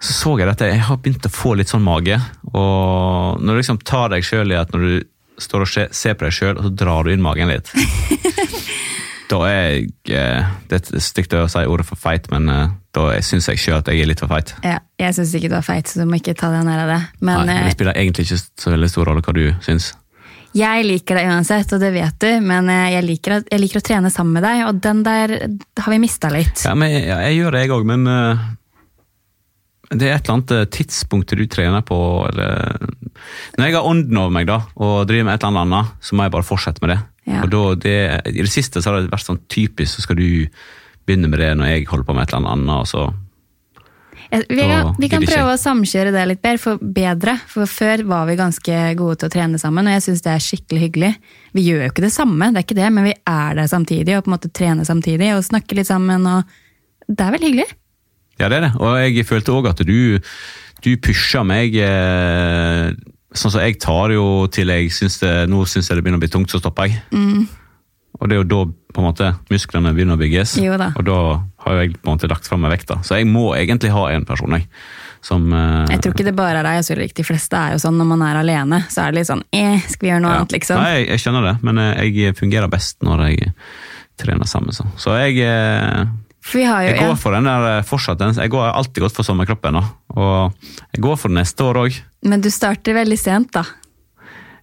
[0.00, 2.16] så så jeg at jeg har begynt å få litt sånn mage.
[2.54, 4.94] Og når du liksom tar deg sjøl i at når du
[5.40, 7.70] står og ser på deg sjøl, og så drar du inn magen litt
[9.30, 13.06] Da er jeg eh, Det er stygt å si ordet for feit, men eh, da
[13.24, 14.50] syns jeg sjøl at jeg er litt for feit.
[14.66, 16.90] Ja, jeg syns ikke du er feit, så du må ikke ta deg nær av
[16.90, 17.00] det.
[17.22, 19.92] Men Nei, eh, Det spiller egentlig ikke så veldig stor rolle hva du syns.
[20.56, 23.86] Jeg liker deg uansett, og det vet du, men eh, jeg liker, jeg liker å
[23.86, 25.36] trene sammen med deg, og den der
[25.78, 26.64] har vi mista litt.
[26.66, 28.48] Ja, men ja, jeg gjør det, jeg òg, men eh,
[29.90, 31.96] det er et eller annet eh, tidspunkt du trener på,
[32.28, 32.78] eller
[33.58, 36.26] Når jeg har ånden over meg da, og driver med et eller annet så må
[36.26, 37.00] jeg bare fortsette med det.
[37.30, 37.40] Ja.
[37.44, 37.96] Og da, det,
[38.30, 40.46] I det siste så har det vært sånn typisk, så skal du
[41.08, 43.08] begynne med det når jeg holder på med et eller annet og så
[44.30, 47.34] Vi kan, vi kan prøve å samkjøre det litt bedre, for bedre.
[47.50, 50.44] For før var vi ganske gode til å trene sammen, og jeg syns det er
[50.44, 51.12] skikkelig hyggelig.
[51.58, 54.14] Vi gjør jo ikke det samme, det er ikke det, men vi er der samtidig,
[54.14, 57.70] og på en måte trener samtidig, og snakker litt sammen, og det er veldig hyggelig.
[58.40, 58.74] Ja, det er det.
[58.80, 60.18] Og jeg følte òg at du,
[60.84, 62.90] du pusha meg eh,
[63.30, 66.24] Sånn som jeg tar jo til jeg syns det Nå syns jeg det begynner å
[66.24, 67.02] bli tungt, så stopper jeg.
[68.18, 70.56] Og det er jo da på en måte musklene begynner å bygges.
[70.58, 70.90] Da.
[70.98, 71.18] Og da
[71.64, 72.98] har jeg på en måte lagt fra meg vekta.
[73.06, 74.66] Så jeg må egentlig ha en person, jeg.
[75.24, 77.74] Som uh, Jeg tror ikke det bare er deg, jeg tror ikke de fleste er
[77.74, 80.24] jo sånn når man er alene, så er det litt sånn eh, skal vi gjøre
[80.24, 80.38] noe ja.
[80.40, 80.80] annet, liksom?
[80.80, 83.50] Nei, jeg, skjønner det, men eh, jeg fungerer best når jeg
[84.20, 84.72] trener sammen.
[84.76, 85.44] Så, så jeg
[86.54, 88.20] jo Jeg går for den der fortsatt.
[88.36, 89.76] Jeg går alltid godt for sommerkroppen.
[89.76, 90.52] Og
[90.94, 92.00] jeg går for neste år òg.
[92.24, 93.64] Men du starter veldig sent, da.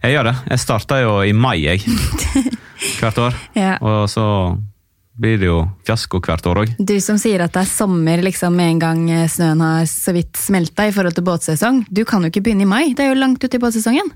[0.04, 0.36] Jeg gjør det.
[0.50, 1.86] Jeg starta jo i mai, jeg.
[3.02, 3.38] Hvert år.
[3.58, 3.78] Ja.
[3.82, 4.26] Og så
[5.18, 6.74] blir det jo fiasko hvert år òg.
[6.78, 10.13] Du som sier at det er sommer liksom med en gang eh, snøen har så
[10.13, 11.80] vidt smelta i forhold til båtsesong.
[11.90, 14.12] Du kan jo ikke begynne i mai, det er jo langt ut i båtsesongen.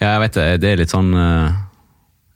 [0.00, 0.46] Ja, jeg vet det.
[0.62, 1.58] Det er litt sånn eh,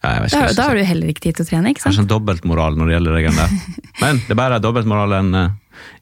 [0.05, 2.07] ja, Da, da har du heller ikke tid til å trene, ikke Kanskje sant?
[2.11, 3.83] en dobbeltmoral når det gjelder regelen der.
[4.03, 5.45] Men det er bare dobbeltmoral enn uh,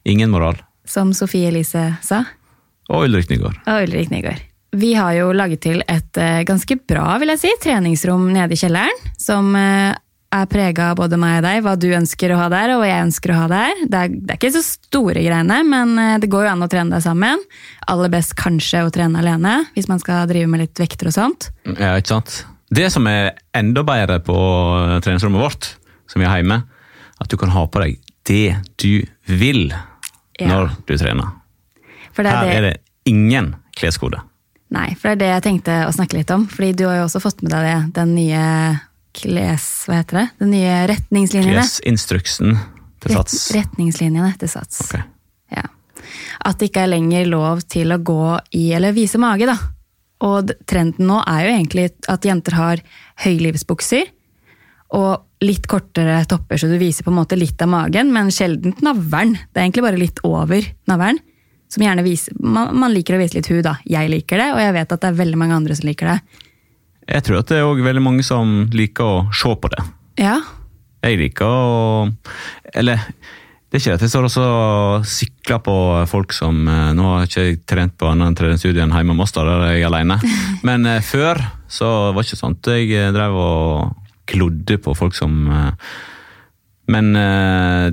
[0.09, 0.59] ingen moral.
[0.89, 2.23] Som Sofie Elise sa.
[2.91, 3.61] Og Ulrik Nygaard.
[3.69, 4.41] Og Ulrik Nygaard.
[4.73, 8.59] Vi har jo laget til et uh, ganske bra vil jeg si, treningsrom nede i
[8.59, 9.93] kjelleren, som uh,
[10.33, 12.87] er prega av både meg og deg, hva du ønsker å ha der, og hva
[12.89, 13.83] jeg ønsker å ha der.
[13.85, 16.95] Det er, det er ikke så store greiene, men det går jo an å trene
[16.95, 17.43] deg sammen.
[17.85, 21.51] Aller best kanskje å trene alene, hvis man skal drive med litt vekter og sånt.
[21.77, 22.39] Ja, ikke sant?
[22.73, 24.35] Det som er enda bedre på
[25.03, 25.67] treningsrommet vårt,
[26.09, 26.61] som vi har hjemme,
[27.21, 29.67] at du kan ha på deg det du vil
[30.39, 30.47] Ja.
[30.49, 31.27] når du trener.
[32.15, 34.19] Det Her er er det, det ingen kleskode.
[34.73, 36.47] nei, for det er det jeg tenkte å snakke litt om.
[36.47, 38.79] Fordi du har jo også fått med deg det, den nye
[39.13, 39.85] kles...
[39.87, 40.29] Hva heter det?
[40.39, 41.61] Den nye retningslinjene.
[41.61, 42.57] Klesinstruksen
[43.03, 43.51] til Sats.
[43.53, 44.81] Retningslinjene til Sats.
[44.87, 44.99] Ok.
[45.53, 45.67] Ja.
[46.45, 49.57] At det ikke er lenger lov til å gå i eller vise mage, da.
[50.23, 52.83] Og trenden nå er jo egentlig at jenter har
[53.25, 54.11] høylivsbukser
[54.93, 58.83] og litt kortere topper, så du viser på en måte litt av magen, men sjeldent
[58.85, 59.33] navlen.
[59.49, 61.19] Det er egentlig bare litt over navlen.
[61.73, 63.79] Som gjerne viser, man, man liker å vise litt hud, da.
[63.89, 66.17] Jeg liker det, og jeg vet at det er veldig mange andre som liker det.
[67.09, 69.87] Jeg tror at det er også veldig mange som liker å se på det.
[70.21, 70.37] Ja,
[71.03, 72.05] Jeg liker å
[72.71, 73.01] Eller
[73.73, 74.05] det er ikke det.
[74.05, 78.05] jeg står også og sykler på folk som eh, Nå har jeg ikke trent på
[78.05, 80.19] annen treningsstudio enn hjemme hos oss, da jeg er alene.
[80.67, 82.69] Men eh, før så var det ikke sånt.
[82.69, 85.49] jeg eh, drev og klodde på folk som
[86.93, 87.09] Men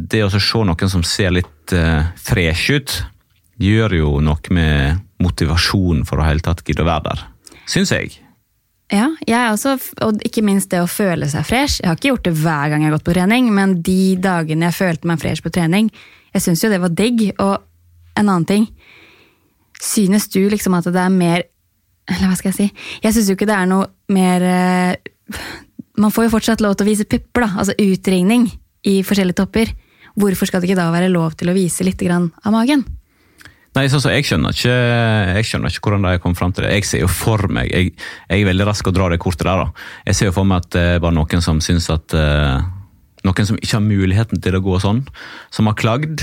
[0.05, 1.73] det å se noen som ser litt
[2.21, 2.95] fresh ut,
[3.59, 7.25] gjør jo noe med motivasjonen for å hele tatt gidde å være der.
[7.66, 8.21] Syns jeg.
[8.90, 11.79] Ja, jeg også, og ikke minst det å føle seg fresh.
[11.79, 14.66] Jeg har ikke gjort det hver gang jeg har gått på trening, men de dagene
[14.66, 15.92] jeg følte meg fresh på trening,
[16.35, 17.22] jeg syns jo det var digg.
[17.38, 17.55] Og
[18.18, 18.66] en annen ting,
[19.81, 21.46] synes du liksom at det er mer
[22.11, 22.87] Eller hva skal jeg si?
[23.05, 25.38] Jeg syns jo ikke det er noe mer eh,
[25.96, 27.50] Man får jo fortsatt lov til å vise pupper, da.
[27.62, 28.48] Altså utringning
[28.90, 29.70] i forskjellige topper.
[30.18, 32.83] Hvorfor skal det ikke da være lov til å vise litt av magen?
[33.76, 36.72] Nei, så, så jeg skjønner ikke jeg skjønner ikke hvordan de kom fram til det.
[36.74, 37.92] Jeg ser jo for meg Jeg,
[38.26, 39.62] jeg er veldig rask å dra det kortet der.
[39.62, 39.87] da.
[40.09, 42.59] Jeg ser jo for meg at det bare noen som syns at uh,
[43.20, 45.02] Noen som ikke har muligheten til å gå sånn,
[45.52, 46.22] som har klagd,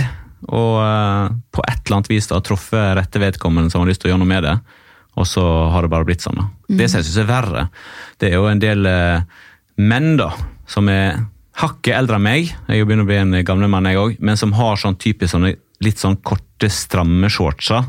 [0.49, 4.09] og uh, på et eller annet vis da truffet rette vedkommende som har lyst til
[4.09, 4.55] å gjøre noe med det,
[5.13, 5.43] og så
[5.75, 6.39] har det bare blitt sånn.
[6.41, 6.47] da.
[6.79, 7.67] Det som jeg syns er verre,
[8.17, 9.21] det er jo en del uh,
[9.77, 10.31] menn da,
[10.65, 11.21] som er
[11.61, 14.41] hakket eldre enn meg, jeg er begynner å bli en gamle mann jeg òg, men
[14.41, 17.83] som har sånn typisk sånne litt sånn korte, stramme shortsa.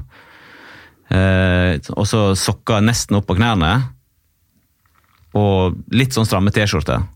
[1.08, 3.72] Eh, og så sokker nesten opp på knærne.
[5.38, 7.06] Og litt sånn stramme T-skjorter.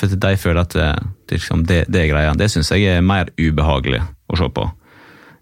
[0.00, 0.92] For de føler at det,
[1.26, 2.36] det, liksom, det, det er greia.
[2.38, 4.68] Det syns jeg er mer ubehagelig å se på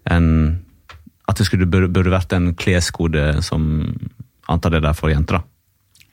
[0.09, 0.27] enn
[1.29, 3.61] at det skulle, burde, burde vært en kleskode som
[4.49, 5.43] antar det der for jenter.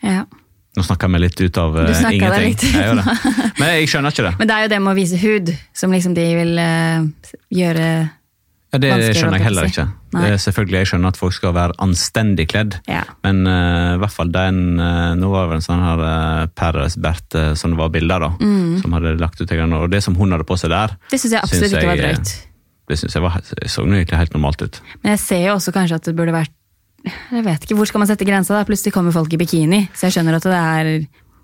[0.04, 0.26] Ja.
[0.76, 2.52] Nå snakker jeg meg litt ut av eh, deg ingenting.
[2.52, 3.16] litt Jeg gjør det.
[3.58, 4.34] Men jeg skjønner ikke det.
[4.38, 7.88] Men det er jo det med å vise hud som liksom de vil uh, gjøre
[8.68, 9.84] Ja, det skjønner jeg heller ikke.
[10.12, 10.30] Nei.
[10.36, 13.02] Selvfølgelig Jeg skjønner at folk skal være anstendig kledd, Ja.
[13.24, 16.46] men uh, i hvert fall den uh, Nå var det vel en sånn her uh,
[16.52, 18.36] Paris Berthe som det var bilder av,
[18.82, 19.48] som hadde lagt ut.
[19.48, 21.88] greiene, Og det som hun hadde på seg der, Det syns jeg absolutt Syns ikke
[21.94, 22.34] var drøyt.
[22.88, 24.80] det synes jeg var, så jo egentlig helt normalt ut.
[25.02, 26.52] Men jeg ser jo også kanskje at det burde vært
[27.32, 28.52] Jeg vet ikke, Hvor skal man sette grensa?
[28.58, 28.64] da?
[28.68, 29.86] Plutselig kommer folk i bikini.
[29.94, 30.92] Så jeg skjønner at det er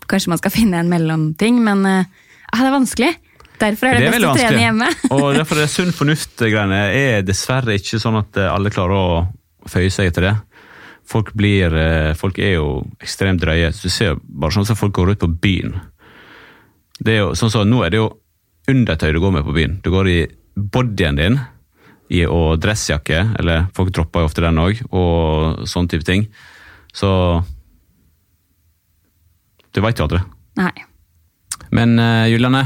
[0.05, 2.05] Kanskje man skal finne en mellomting, men eh,
[2.53, 3.13] ah, det er vanskelig.
[3.61, 4.89] Derfor er det, best veldig å trene hjemme.
[5.15, 9.23] og derfor er sunn fornuft-greiene er dessverre ikke sånn at eh, alle klarer å
[9.71, 10.35] føye seg etter det.
[11.09, 12.69] Folk, blir, eh, folk er jo
[13.05, 13.71] ekstremt drøye.
[13.77, 15.77] Du ser bare sånn som folk går ut på byen.
[16.99, 18.11] Det er jo, sånn så, Nå er det jo
[18.71, 19.79] undertøy du går med på byen.
[19.85, 20.21] Du går i
[20.55, 21.39] bodyen din
[22.13, 26.29] i, og dressjakke, eller folk dropper jo ofte den òg, og sånn type ting.
[26.95, 27.11] Så
[29.75, 30.21] Du veit jo aldri.
[30.55, 30.71] Nei.
[31.75, 32.61] Men uh, Juliane,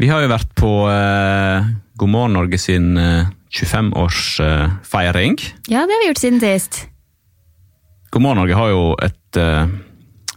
[0.00, 1.66] vi har jo vært på uh,
[2.00, 5.36] God morgen Norge sin uh, 25-årsfeiring.
[5.70, 6.80] Ja, det har vi gjort siden sist.
[8.10, 9.66] God morgen Norge har jo et uh,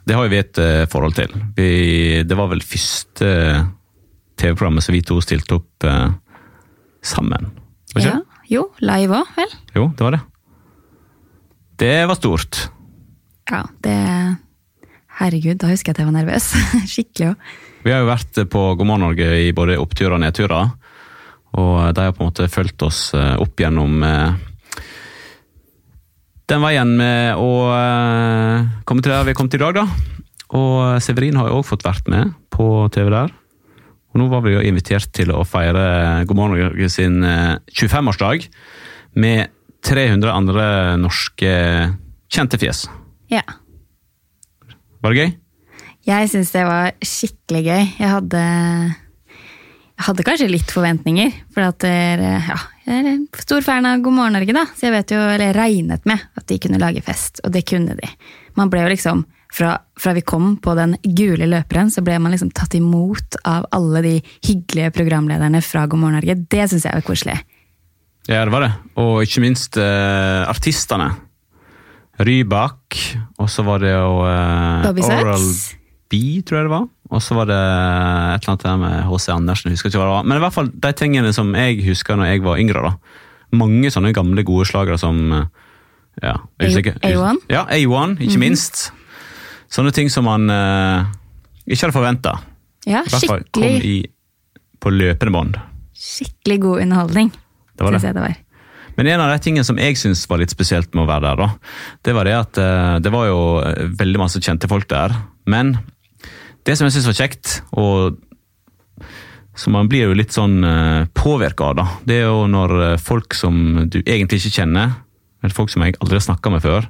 [0.08, 1.34] Det har jo vi et uh, forhold til.
[1.58, 1.70] Vi,
[2.28, 3.32] det var vel første
[4.38, 5.86] TV-programmet som vi to stilte opp
[7.02, 7.48] sammen.
[7.96, 8.18] Var ikke Ja.
[8.20, 8.24] det?
[8.54, 9.56] Jo, live òg, vel?
[9.76, 10.20] Jo, det var det.
[11.82, 12.60] Det var stort.
[13.50, 13.96] Ja, det
[15.18, 16.52] Herregud, da husker jeg at jeg var nervøs.
[16.94, 17.50] Skikkelig òg.
[17.88, 20.74] Vi har jo vært på God morgen Norge i både oppturer og nedturer.
[21.56, 24.34] Og de har på en måte fulgt oss eh, opp gjennom eh,
[26.52, 29.86] den veien med å eh, komme til der vi er kommet i dag, da.
[30.60, 33.32] Og Severin har jo òg fått vært med på TV der.
[34.12, 38.50] Og nå var vi jo invitert til å feire God morgen Norge sin eh, 25-årsdag
[39.24, 39.56] med
[39.88, 40.70] 300 andre
[41.00, 41.58] norske
[42.28, 42.90] kjente fjes.
[43.32, 43.48] Ja.
[45.00, 45.38] Var det gøy?
[46.08, 47.86] Jeg syns det var skikkelig gøy.
[48.00, 48.42] Jeg hadde,
[49.28, 51.34] jeg hadde kanskje litt forventninger.
[51.52, 54.64] For dere, ja, jeg er stor fan av God morgen Norge, da.
[54.72, 57.42] Så jeg vet jo, eller jeg regnet med at de kunne lage fest.
[57.44, 58.12] Og det kunne de.
[58.56, 62.32] Man ble jo liksom fra, fra vi kom på den gule løperen, så ble man
[62.32, 64.16] liksom tatt imot av alle de
[64.48, 66.38] hyggelige programlederne fra God morgen Norge.
[66.48, 67.36] Det syns jeg var koselig.
[68.28, 68.72] Ja, det var det.
[69.00, 71.10] Og ikke minst eh, artistene.
[72.18, 72.96] Rybak,
[73.38, 75.76] og så var det jo eh, Bobby Oral Sacks.
[76.10, 76.86] B, tror jeg det var.
[77.12, 79.30] Og så var det et eller annet der med H.C.
[79.34, 79.70] Andersen.
[79.72, 80.28] jeg husker ikke hva det var.
[80.28, 82.84] Men i hvert fall de tingene som jeg husker når jeg var yngre.
[82.84, 82.94] da.
[83.58, 85.46] Mange sånne gamle, gode slagere som eh,
[86.24, 87.42] ja, er A- usikker- A1?
[87.52, 88.90] Ja, A1, ikke minst.
[89.72, 91.06] Sånne ting som man eh,
[91.68, 92.36] ikke hadde forventa.
[92.88, 93.98] Ja, fall kom i,
[94.80, 95.58] på løpende bånd.
[95.98, 97.32] skikkelig god underholdning.
[97.76, 98.08] Det var synes det.
[98.08, 98.36] jeg det var.
[98.98, 101.36] Men en av de tingene som jeg syns var litt spesielt med å være der,
[101.38, 101.50] da,
[102.08, 105.14] det var det at eh, det var jo eh, veldig masse kjente folk der.
[105.46, 105.76] Men
[106.68, 108.18] det som jeg syns var kjekt, og
[109.58, 110.60] som man blir jo litt sånn
[111.18, 114.94] påvirka av, da, det er jo når eh, folk som du egentlig ikke kjenner,
[115.42, 116.90] eller folk som jeg aldri har snakka med før,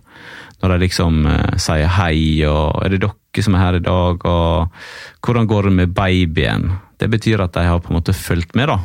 [0.62, 4.24] når de liksom eh, sier hei, og er det dere som er her i dag,
[4.26, 6.72] og hvordan går det med babyen?
[6.98, 8.80] Det betyr at de har på en måte fulgt med, da.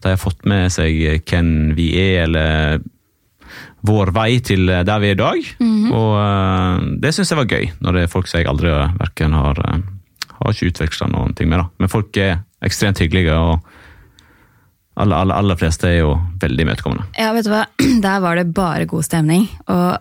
[0.00, 2.80] At de har fått med seg hvem vi er, eller
[3.86, 5.46] vår vei til der vi er i dag.
[5.94, 9.38] Og eh, det syns jeg var gøy, når det er folk som jeg aldri verken
[9.38, 9.80] har eh,
[10.40, 11.62] har ikke utveksla noen ting med.
[11.62, 11.68] da.
[11.78, 13.60] Men folk er ekstremt hyggelige, og
[15.00, 17.08] alle, alle, aller fleste er jo veldig imøtekommende.
[17.18, 17.66] Ja, vet du hva?
[18.06, 19.46] Der var det bare god stemning.
[19.70, 20.00] Og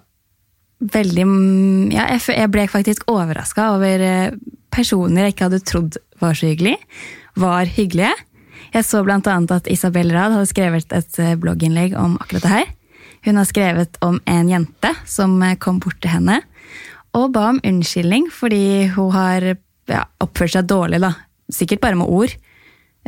[0.80, 1.28] veldig
[1.92, 4.34] Ja, jeg, ble faktisk overraska over eh,
[4.72, 6.78] personer jeg ikke hadde trodd var så hyggelig,
[7.40, 8.12] var hyggelige.
[8.74, 12.70] Jeg så annet at Isabel Rad hadde skrevet et eh, blogginnlegg om akkurat det her.
[13.26, 16.42] Hun har skrevet om en jente som eh, kom bort til henne
[17.18, 19.56] og ba om unnskyldning fordi hun har
[19.90, 21.14] ja, oppførte seg dårlig, da.
[21.54, 22.36] Sikkert bare med ord.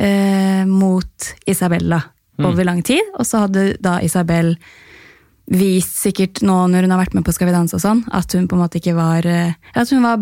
[0.02, 2.00] Eh, mot Isabella
[2.41, 3.04] over lang tid.
[3.20, 4.56] Og så hadde da Isabel
[5.52, 8.32] vist sikkert nå når hun har vært med på Skal vi danse og sånn, at
[8.38, 10.22] hun på en måte ikke var eh, At hun var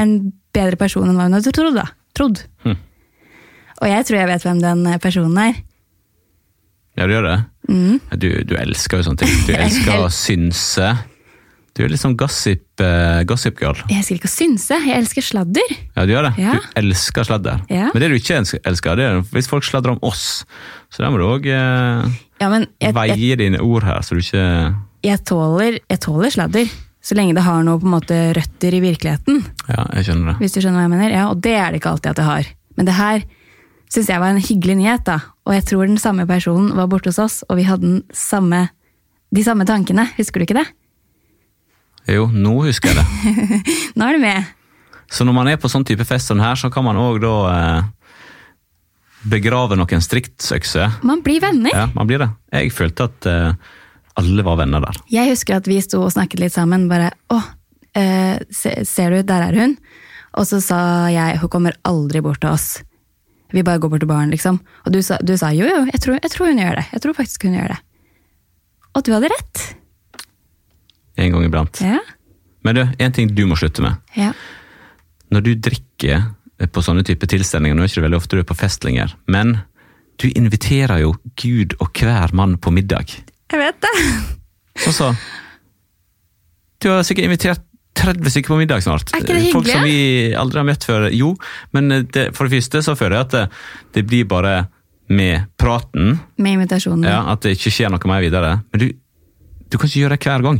[0.00, 0.14] en
[0.56, 1.76] bedre person enn hva hun hadde trodd.
[1.76, 1.86] da.
[2.16, 2.40] Trodd.
[2.64, 2.78] Mm.
[3.82, 5.58] Og jeg tror jeg vet hvem den personen er.
[6.96, 7.36] Ja, du gjør det?
[8.16, 9.34] Du, du elsker jo sånne ting.
[9.44, 10.94] Du elsker å synse.
[11.76, 13.76] Du er litt sånn gossip, uh, gossip girl.
[13.90, 15.74] Jeg elsker ikke å synse, jeg elsker sladder.
[15.92, 16.32] Ja, du gjør det.
[16.40, 16.54] Ja.
[16.56, 17.60] Du elsker sladder.
[17.68, 17.90] Ja.
[17.92, 20.46] Men det du ikke elsker, det er hvis folk sladrer om oss.
[20.88, 22.06] Så da må du òg uh,
[22.40, 24.46] Ja, men jeg, jeg, veie dine ord her, så du ikke
[25.04, 26.72] jeg, tåler, jeg tåler sladder.
[27.04, 29.44] Så lenge det har noe på en måte røtter i virkeligheten.
[29.68, 30.38] Ja, jeg skjønner det.
[30.40, 31.12] Hvis du skjønner hva jeg mener.
[31.12, 32.48] Ja, Og det er det ikke alltid at det har.
[32.80, 33.28] Men det her
[33.92, 35.20] syns jeg var en hyggelig nyhet, da.
[35.44, 38.64] Og jeg tror den samme personen var borte hos oss, og vi hadde den samme,
[39.36, 40.08] de samme tankene.
[40.16, 40.66] Husker du ikke det?
[42.06, 43.74] Jo, nå husker jeg det.
[43.98, 44.52] Nå er du med.
[45.10, 47.34] Så når man er på sånn type fest som her, så kan man òg da
[47.50, 47.88] eh,
[49.30, 51.00] begrave noen striktsøkser.
[51.06, 51.74] Man blir venner.
[51.74, 52.30] Ja, man blir det.
[52.54, 53.76] Jeg følte at eh,
[54.22, 54.98] alle var venner der.
[55.12, 56.88] Jeg husker at vi sto og snakket litt sammen.
[56.90, 57.40] bare, å,
[57.98, 59.76] eh, Ser du, der er hun.
[60.36, 62.68] Og så sa jeg hun kommer aldri bort til oss.
[63.54, 64.58] Vi bare går bort til baren, liksom.
[64.84, 66.86] Og du sa, du sa jo, jo, jeg tror, jeg tror hun gjør det.
[66.92, 67.78] Jeg tror faktisk hun gjør det.
[68.96, 69.66] Og du hadde rett.
[71.16, 71.80] En gang iblant.
[71.80, 71.98] Ja.
[72.66, 73.96] Men du, en ting du må slutte med.
[74.16, 74.32] ja.
[75.34, 76.20] Når du drikker
[76.70, 79.10] på sånne type tilstelninger, nå er ikke det veldig ofte du er på fest lenger,
[79.26, 79.56] men
[80.22, 83.10] du inviterer jo Gud og hver mann på middag.
[83.50, 83.90] Jeg vet det.
[84.86, 85.08] Og så
[86.82, 87.62] Du har sikkert invitert
[87.96, 89.10] 30 stykker på middag snart.
[89.16, 89.52] Er ikke det hyggelig?
[89.56, 89.98] Folk som vi
[90.36, 91.06] aldri har møtt før.
[91.16, 91.30] Jo,
[91.72, 93.44] men det, for det første så føler jeg at det,
[93.96, 94.54] det blir bare
[95.08, 97.04] med praten, Med invitasjonen.
[97.08, 98.52] ja, at det ikke skjer noe mer videre.
[98.72, 98.86] Men du,
[99.70, 100.58] du kan ikke gjøre det hver gang.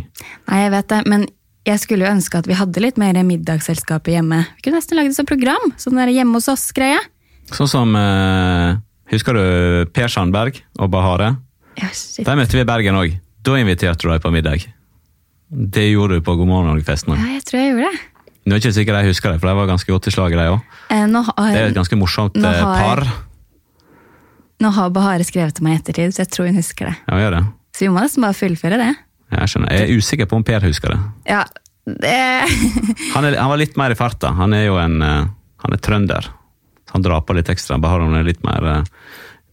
[0.51, 1.27] Nei, jeg vet det, men
[1.67, 4.41] jeg skulle jo ønske at vi hadde litt mer middagsselskaper hjemme.
[4.57, 6.99] Vi kunne nesten lagd et sånt program, sånn der hjemme hos oss-greie.
[7.55, 8.77] Sånn som eh,
[9.13, 11.37] Husker du Per Sandberg og Bahare?
[11.79, 12.25] Ja, shit.
[12.27, 13.13] De møtte vi i Bergen òg.
[13.47, 14.65] Da inviterte du dem på middag.
[15.51, 17.21] Det gjorde du på God morgen Norge-festen òg.
[17.23, 18.01] Ja, jeg tror jeg gjorde det.
[18.47, 20.49] Nå er ikke sikkert jeg husker det, for de var ganske godt i slaget, de
[20.57, 20.75] òg.
[20.91, 23.07] Eh, Det er et ganske morsomt Nå eh, har- par.
[24.63, 26.97] nå har Bahare skrevet til meg i ettertid, så jeg tror hun husker det.
[27.11, 27.45] Ja, gjør det.
[27.77, 28.91] Så vi må nesten bare fullføre det.
[29.37, 29.73] Jeg skjønner.
[29.75, 30.99] Jeg er usikker på om Per husker det.
[31.29, 31.43] Ja,
[31.87, 32.15] det
[33.15, 34.33] Han, er, han var litt mer i farta.
[34.39, 35.27] Han er jo en eh,
[35.65, 36.29] Han er trønder.
[36.87, 37.77] Så han drar på litt ekstra.
[37.83, 38.93] Bare han er litt mer eh,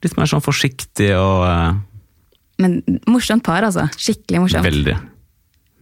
[0.04, 1.76] Litt mer sånn forsiktig og eh,
[2.64, 2.80] Men
[3.12, 3.90] morsomt par, altså.
[3.98, 4.68] Skikkelig morsomt.
[4.68, 4.96] veldig.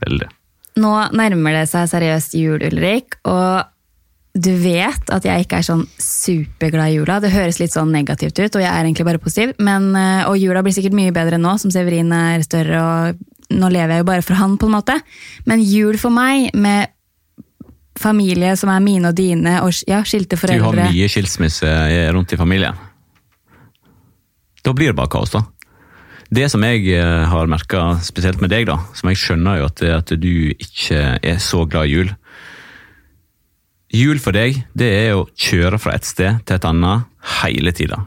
[0.02, 0.28] Veldig.
[0.82, 3.68] Nå nærmer det seg seriøst jul, Ulrik, og
[4.32, 7.20] du vet at jeg ikke er sånn superglad i jula.
[7.20, 9.52] Det høres litt sånn negativt ut, og jeg er egentlig bare positiv.
[9.60, 13.72] Men, eh, og jula blir sikkert mye bedre nå, som Severin er større, og nå
[13.74, 14.96] lever jeg jo bare for han, på en måte.
[15.46, 16.94] Men jul for meg, med
[18.00, 22.32] familie som er mine og dine, og ja, skilte Du har mye skilsmisse eh, rundt
[22.32, 22.78] i familien.
[24.64, 25.44] Da blir det bare kaos, da.
[26.32, 29.84] Det som jeg eh, har merka, spesielt med deg, da, som jeg skjønner jo at,
[29.84, 32.14] at du ikke er så glad i jul,
[33.92, 37.08] Jul for deg, det er å kjøre fra et sted til et annet
[37.42, 38.06] hele tida.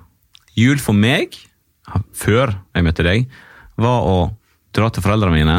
[0.57, 1.37] Jul for meg,
[2.17, 3.27] før jeg møtte deg,
[3.77, 4.19] var å
[4.75, 5.59] dra til foreldrene mine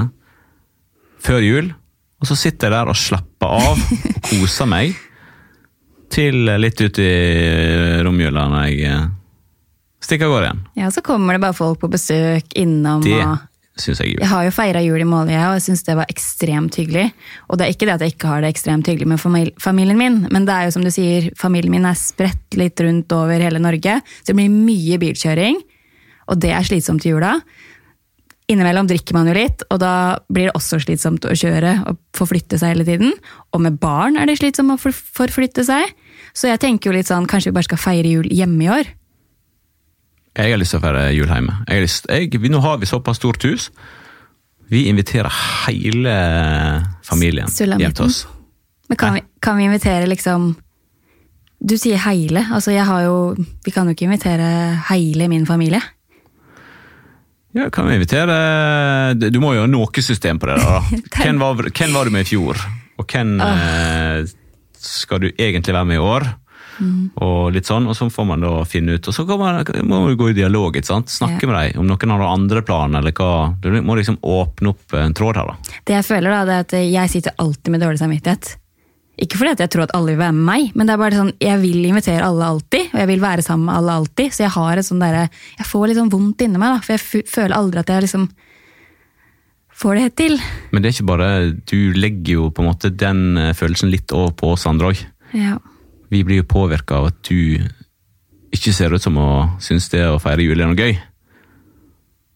[1.26, 1.70] før jul,
[2.22, 4.96] og så sitter jeg der og slapper av og koser meg
[6.14, 7.12] til litt ut i
[8.06, 9.00] romjula når jeg
[10.06, 10.64] stikker av gårde igjen.
[10.80, 13.04] Ja, så kommer det bare folk på besøk innom.
[13.06, 13.46] Det og...
[13.82, 14.16] syns jeg.
[14.22, 17.10] Jeg har jo feira jul i Måløy, og jeg syns det var ekstremt hyggelig.
[17.50, 20.20] Og det er ikke det at jeg ikke har det ekstremt hyggelig med familien min,
[20.32, 23.62] men det er jo som du sier, familien min er spredt litt rundt over hele
[23.62, 25.62] Norge, så det blir mye bilkjøring,
[26.32, 27.36] og det er slitsomt i jula.
[28.50, 29.94] Innimellom drikker man jo litt, og da
[30.30, 33.16] blir det også slitsomt å kjøre og forflytte seg hele tiden.
[33.58, 35.90] Og med barn er det slitsomt å forflytte seg.
[36.38, 38.92] Så jeg tenker jo litt sånn, kanskje vi bare skal feire jul hjemme i år?
[40.36, 41.62] Jeg har lyst til å feire jul hjemme.
[41.64, 43.70] Jeg har lyst, jeg, vi, nå har vi såpass stort hus.
[44.72, 45.32] Vi inviterer
[45.66, 46.14] hele
[47.06, 48.26] familien hjem til oss.
[48.90, 50.52] Men kan vi, kan vi invitere liksom
[51.58, 52.44] Du sier hele.
[52.54, 54.48] Altså jeg har jo Vi kan jo ikke invitere
[54.92, 55.82] hele min familie.
[57.56, 58.36] Ja, kan vi invitere
[59.16, 60.58] Du må jo ha noe system på det.
[60.62, 60.82] da.
[61.24, 62.60] Hvem var, hvem var du med i fjor?
[62.98, 64.26] Og hvem oh.
[64.80, 66.28] skal du egentlig være med i år?
[67.22, 69.08] Og litt sånn, og så får man da finne ut.
[69.08, 70.76] Og så man, må man gå i dialog.
[70.76, 71.08] ikke sant?
[71.08, 71.48] Snakke Ja.
[71.48, 73.00] med dem om noen har noen andre planer.
[73.00, 73.56] eller hva.
[73.62, 75.46] Du må liksom åpne opp en tråd her.
[75.48, 75.56] da.
[75.86, 78.56] Det jeg føler da, det er at jeg sitter alltid med dårlig samvittighet.
[79.18, 81.16] Ikke fordi at jeg tror at alle vil være med meg, men det er bare
[81.16, 84.32] sånn, jeg vil invitere alle alltid, og jeg vil være sammen med alle alltid.
[84.36, 86.98] Så jeg har et sånn derre Jeg får litt sånn vondt inni meg, da, for
[86.98, 88.30] jeg føler aldri at jeg liksom
[89.76, 90.38] får det helt til.
[90.72, 91.30] Men det er ikke bare
[91.66, 95.06] Du legger jo på en måte den eh, følelsen litt over på oss andre òg.
[95.34, 95.58] Ja.
[96.12, 97.60] Vi blir jo påvirka av at du
[98.56, 99.30] ikke ser ut som å
[99.64, 100.94] synes det å feire jul er noe gøy.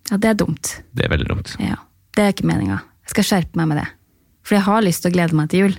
[0.10, 0.72] ja, det er dumt.
[0.94, 1.54] Det er veldig dumt.
[1.62, 1.78] Ja.
[2.16, 2.80] Det er ikke meninga.
[3.06, 3.86] Jeg skal skjerpe meg med det.
[4.44, 5.78] For jeg har lyst til å glede meg til jul.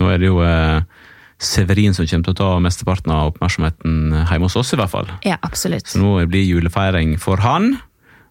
[0.00, 0.82] Nå er det jo eh,
[1.40, 3.94] Severin som kommer til å ta mesteparten av oppmerksomheten
[4.28, 5.08] hjemme hos oss, i hvert fall.
[5.24, 5.88] Ja, absolutt.
[5.88, 7.78] Så nå blir julefeiring for han,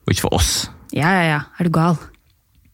[0.05, 0.51] og ikke for oss.
[0.93, 1.39] Ja, ja, ja.
[1.57, 1.97] Er du gal?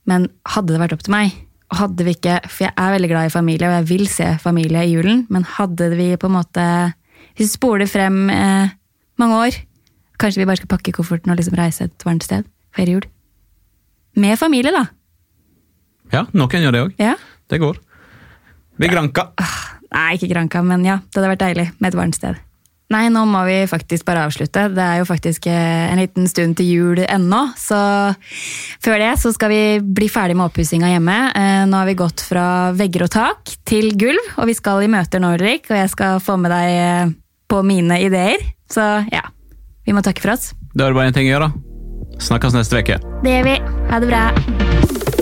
[0.10, 1.38] Men hadde det vært opp til meg,
[1.80, 4.84] hadde vi ikke For jeg er veldig glad i familie, og jeg vil se familie
[4.86, 6.66] i julen, men hadde vi på en måte
[7.36, 8.74] Hvis vi spoler frem eh,
[9.22, 9.60] mange år,
[10.22, 12.48] kanskje vi bare skal pakke kofferten og liksom reise et varmt sted?
[12.76, 13.08] Feire jul?
[14.16, 14.86] Med familie, da.
[16.14, 16.98] Ja, noen gjør det òg.
[17.02, 17.16] Ja.
[17.52, 17.80] Det går.
[18.80, 19.30] Vi granka.
[19.96, 22.40] Nei, ikke Granka, men ja, det hadde vært deilig med et varmt sted.
[22.94, 24.68] Nei, nå må vi faktisk bare avslutte.
[24.76, 27.80] Det er jo faktisk eh, en liten stund til jul ennå, så
[28.86, 31.16] før det så skal vi bli ferdig med oppussinga hjemme.
[31.34, 32.46] Eh, Nå har vi gått fra
[32.78, 36.22] vegger og tak til gulv, og vi skal i møter nå, Ulrik, og jeg skal
[36.22, 37.16] få med deg eh,
[37.50, 38.46] på mine ideer.
[38.70, 39.26] Så ja,
[39.86, 40.52] vi må takke for oss.
[40.76, 41.52] Da er det bare én ting å gjøre.
[42.22, 43.02] Snakkes neste uke.
[43.26, 43.60] Det gjør vi.
[43.90, 45.15] Ha det bra.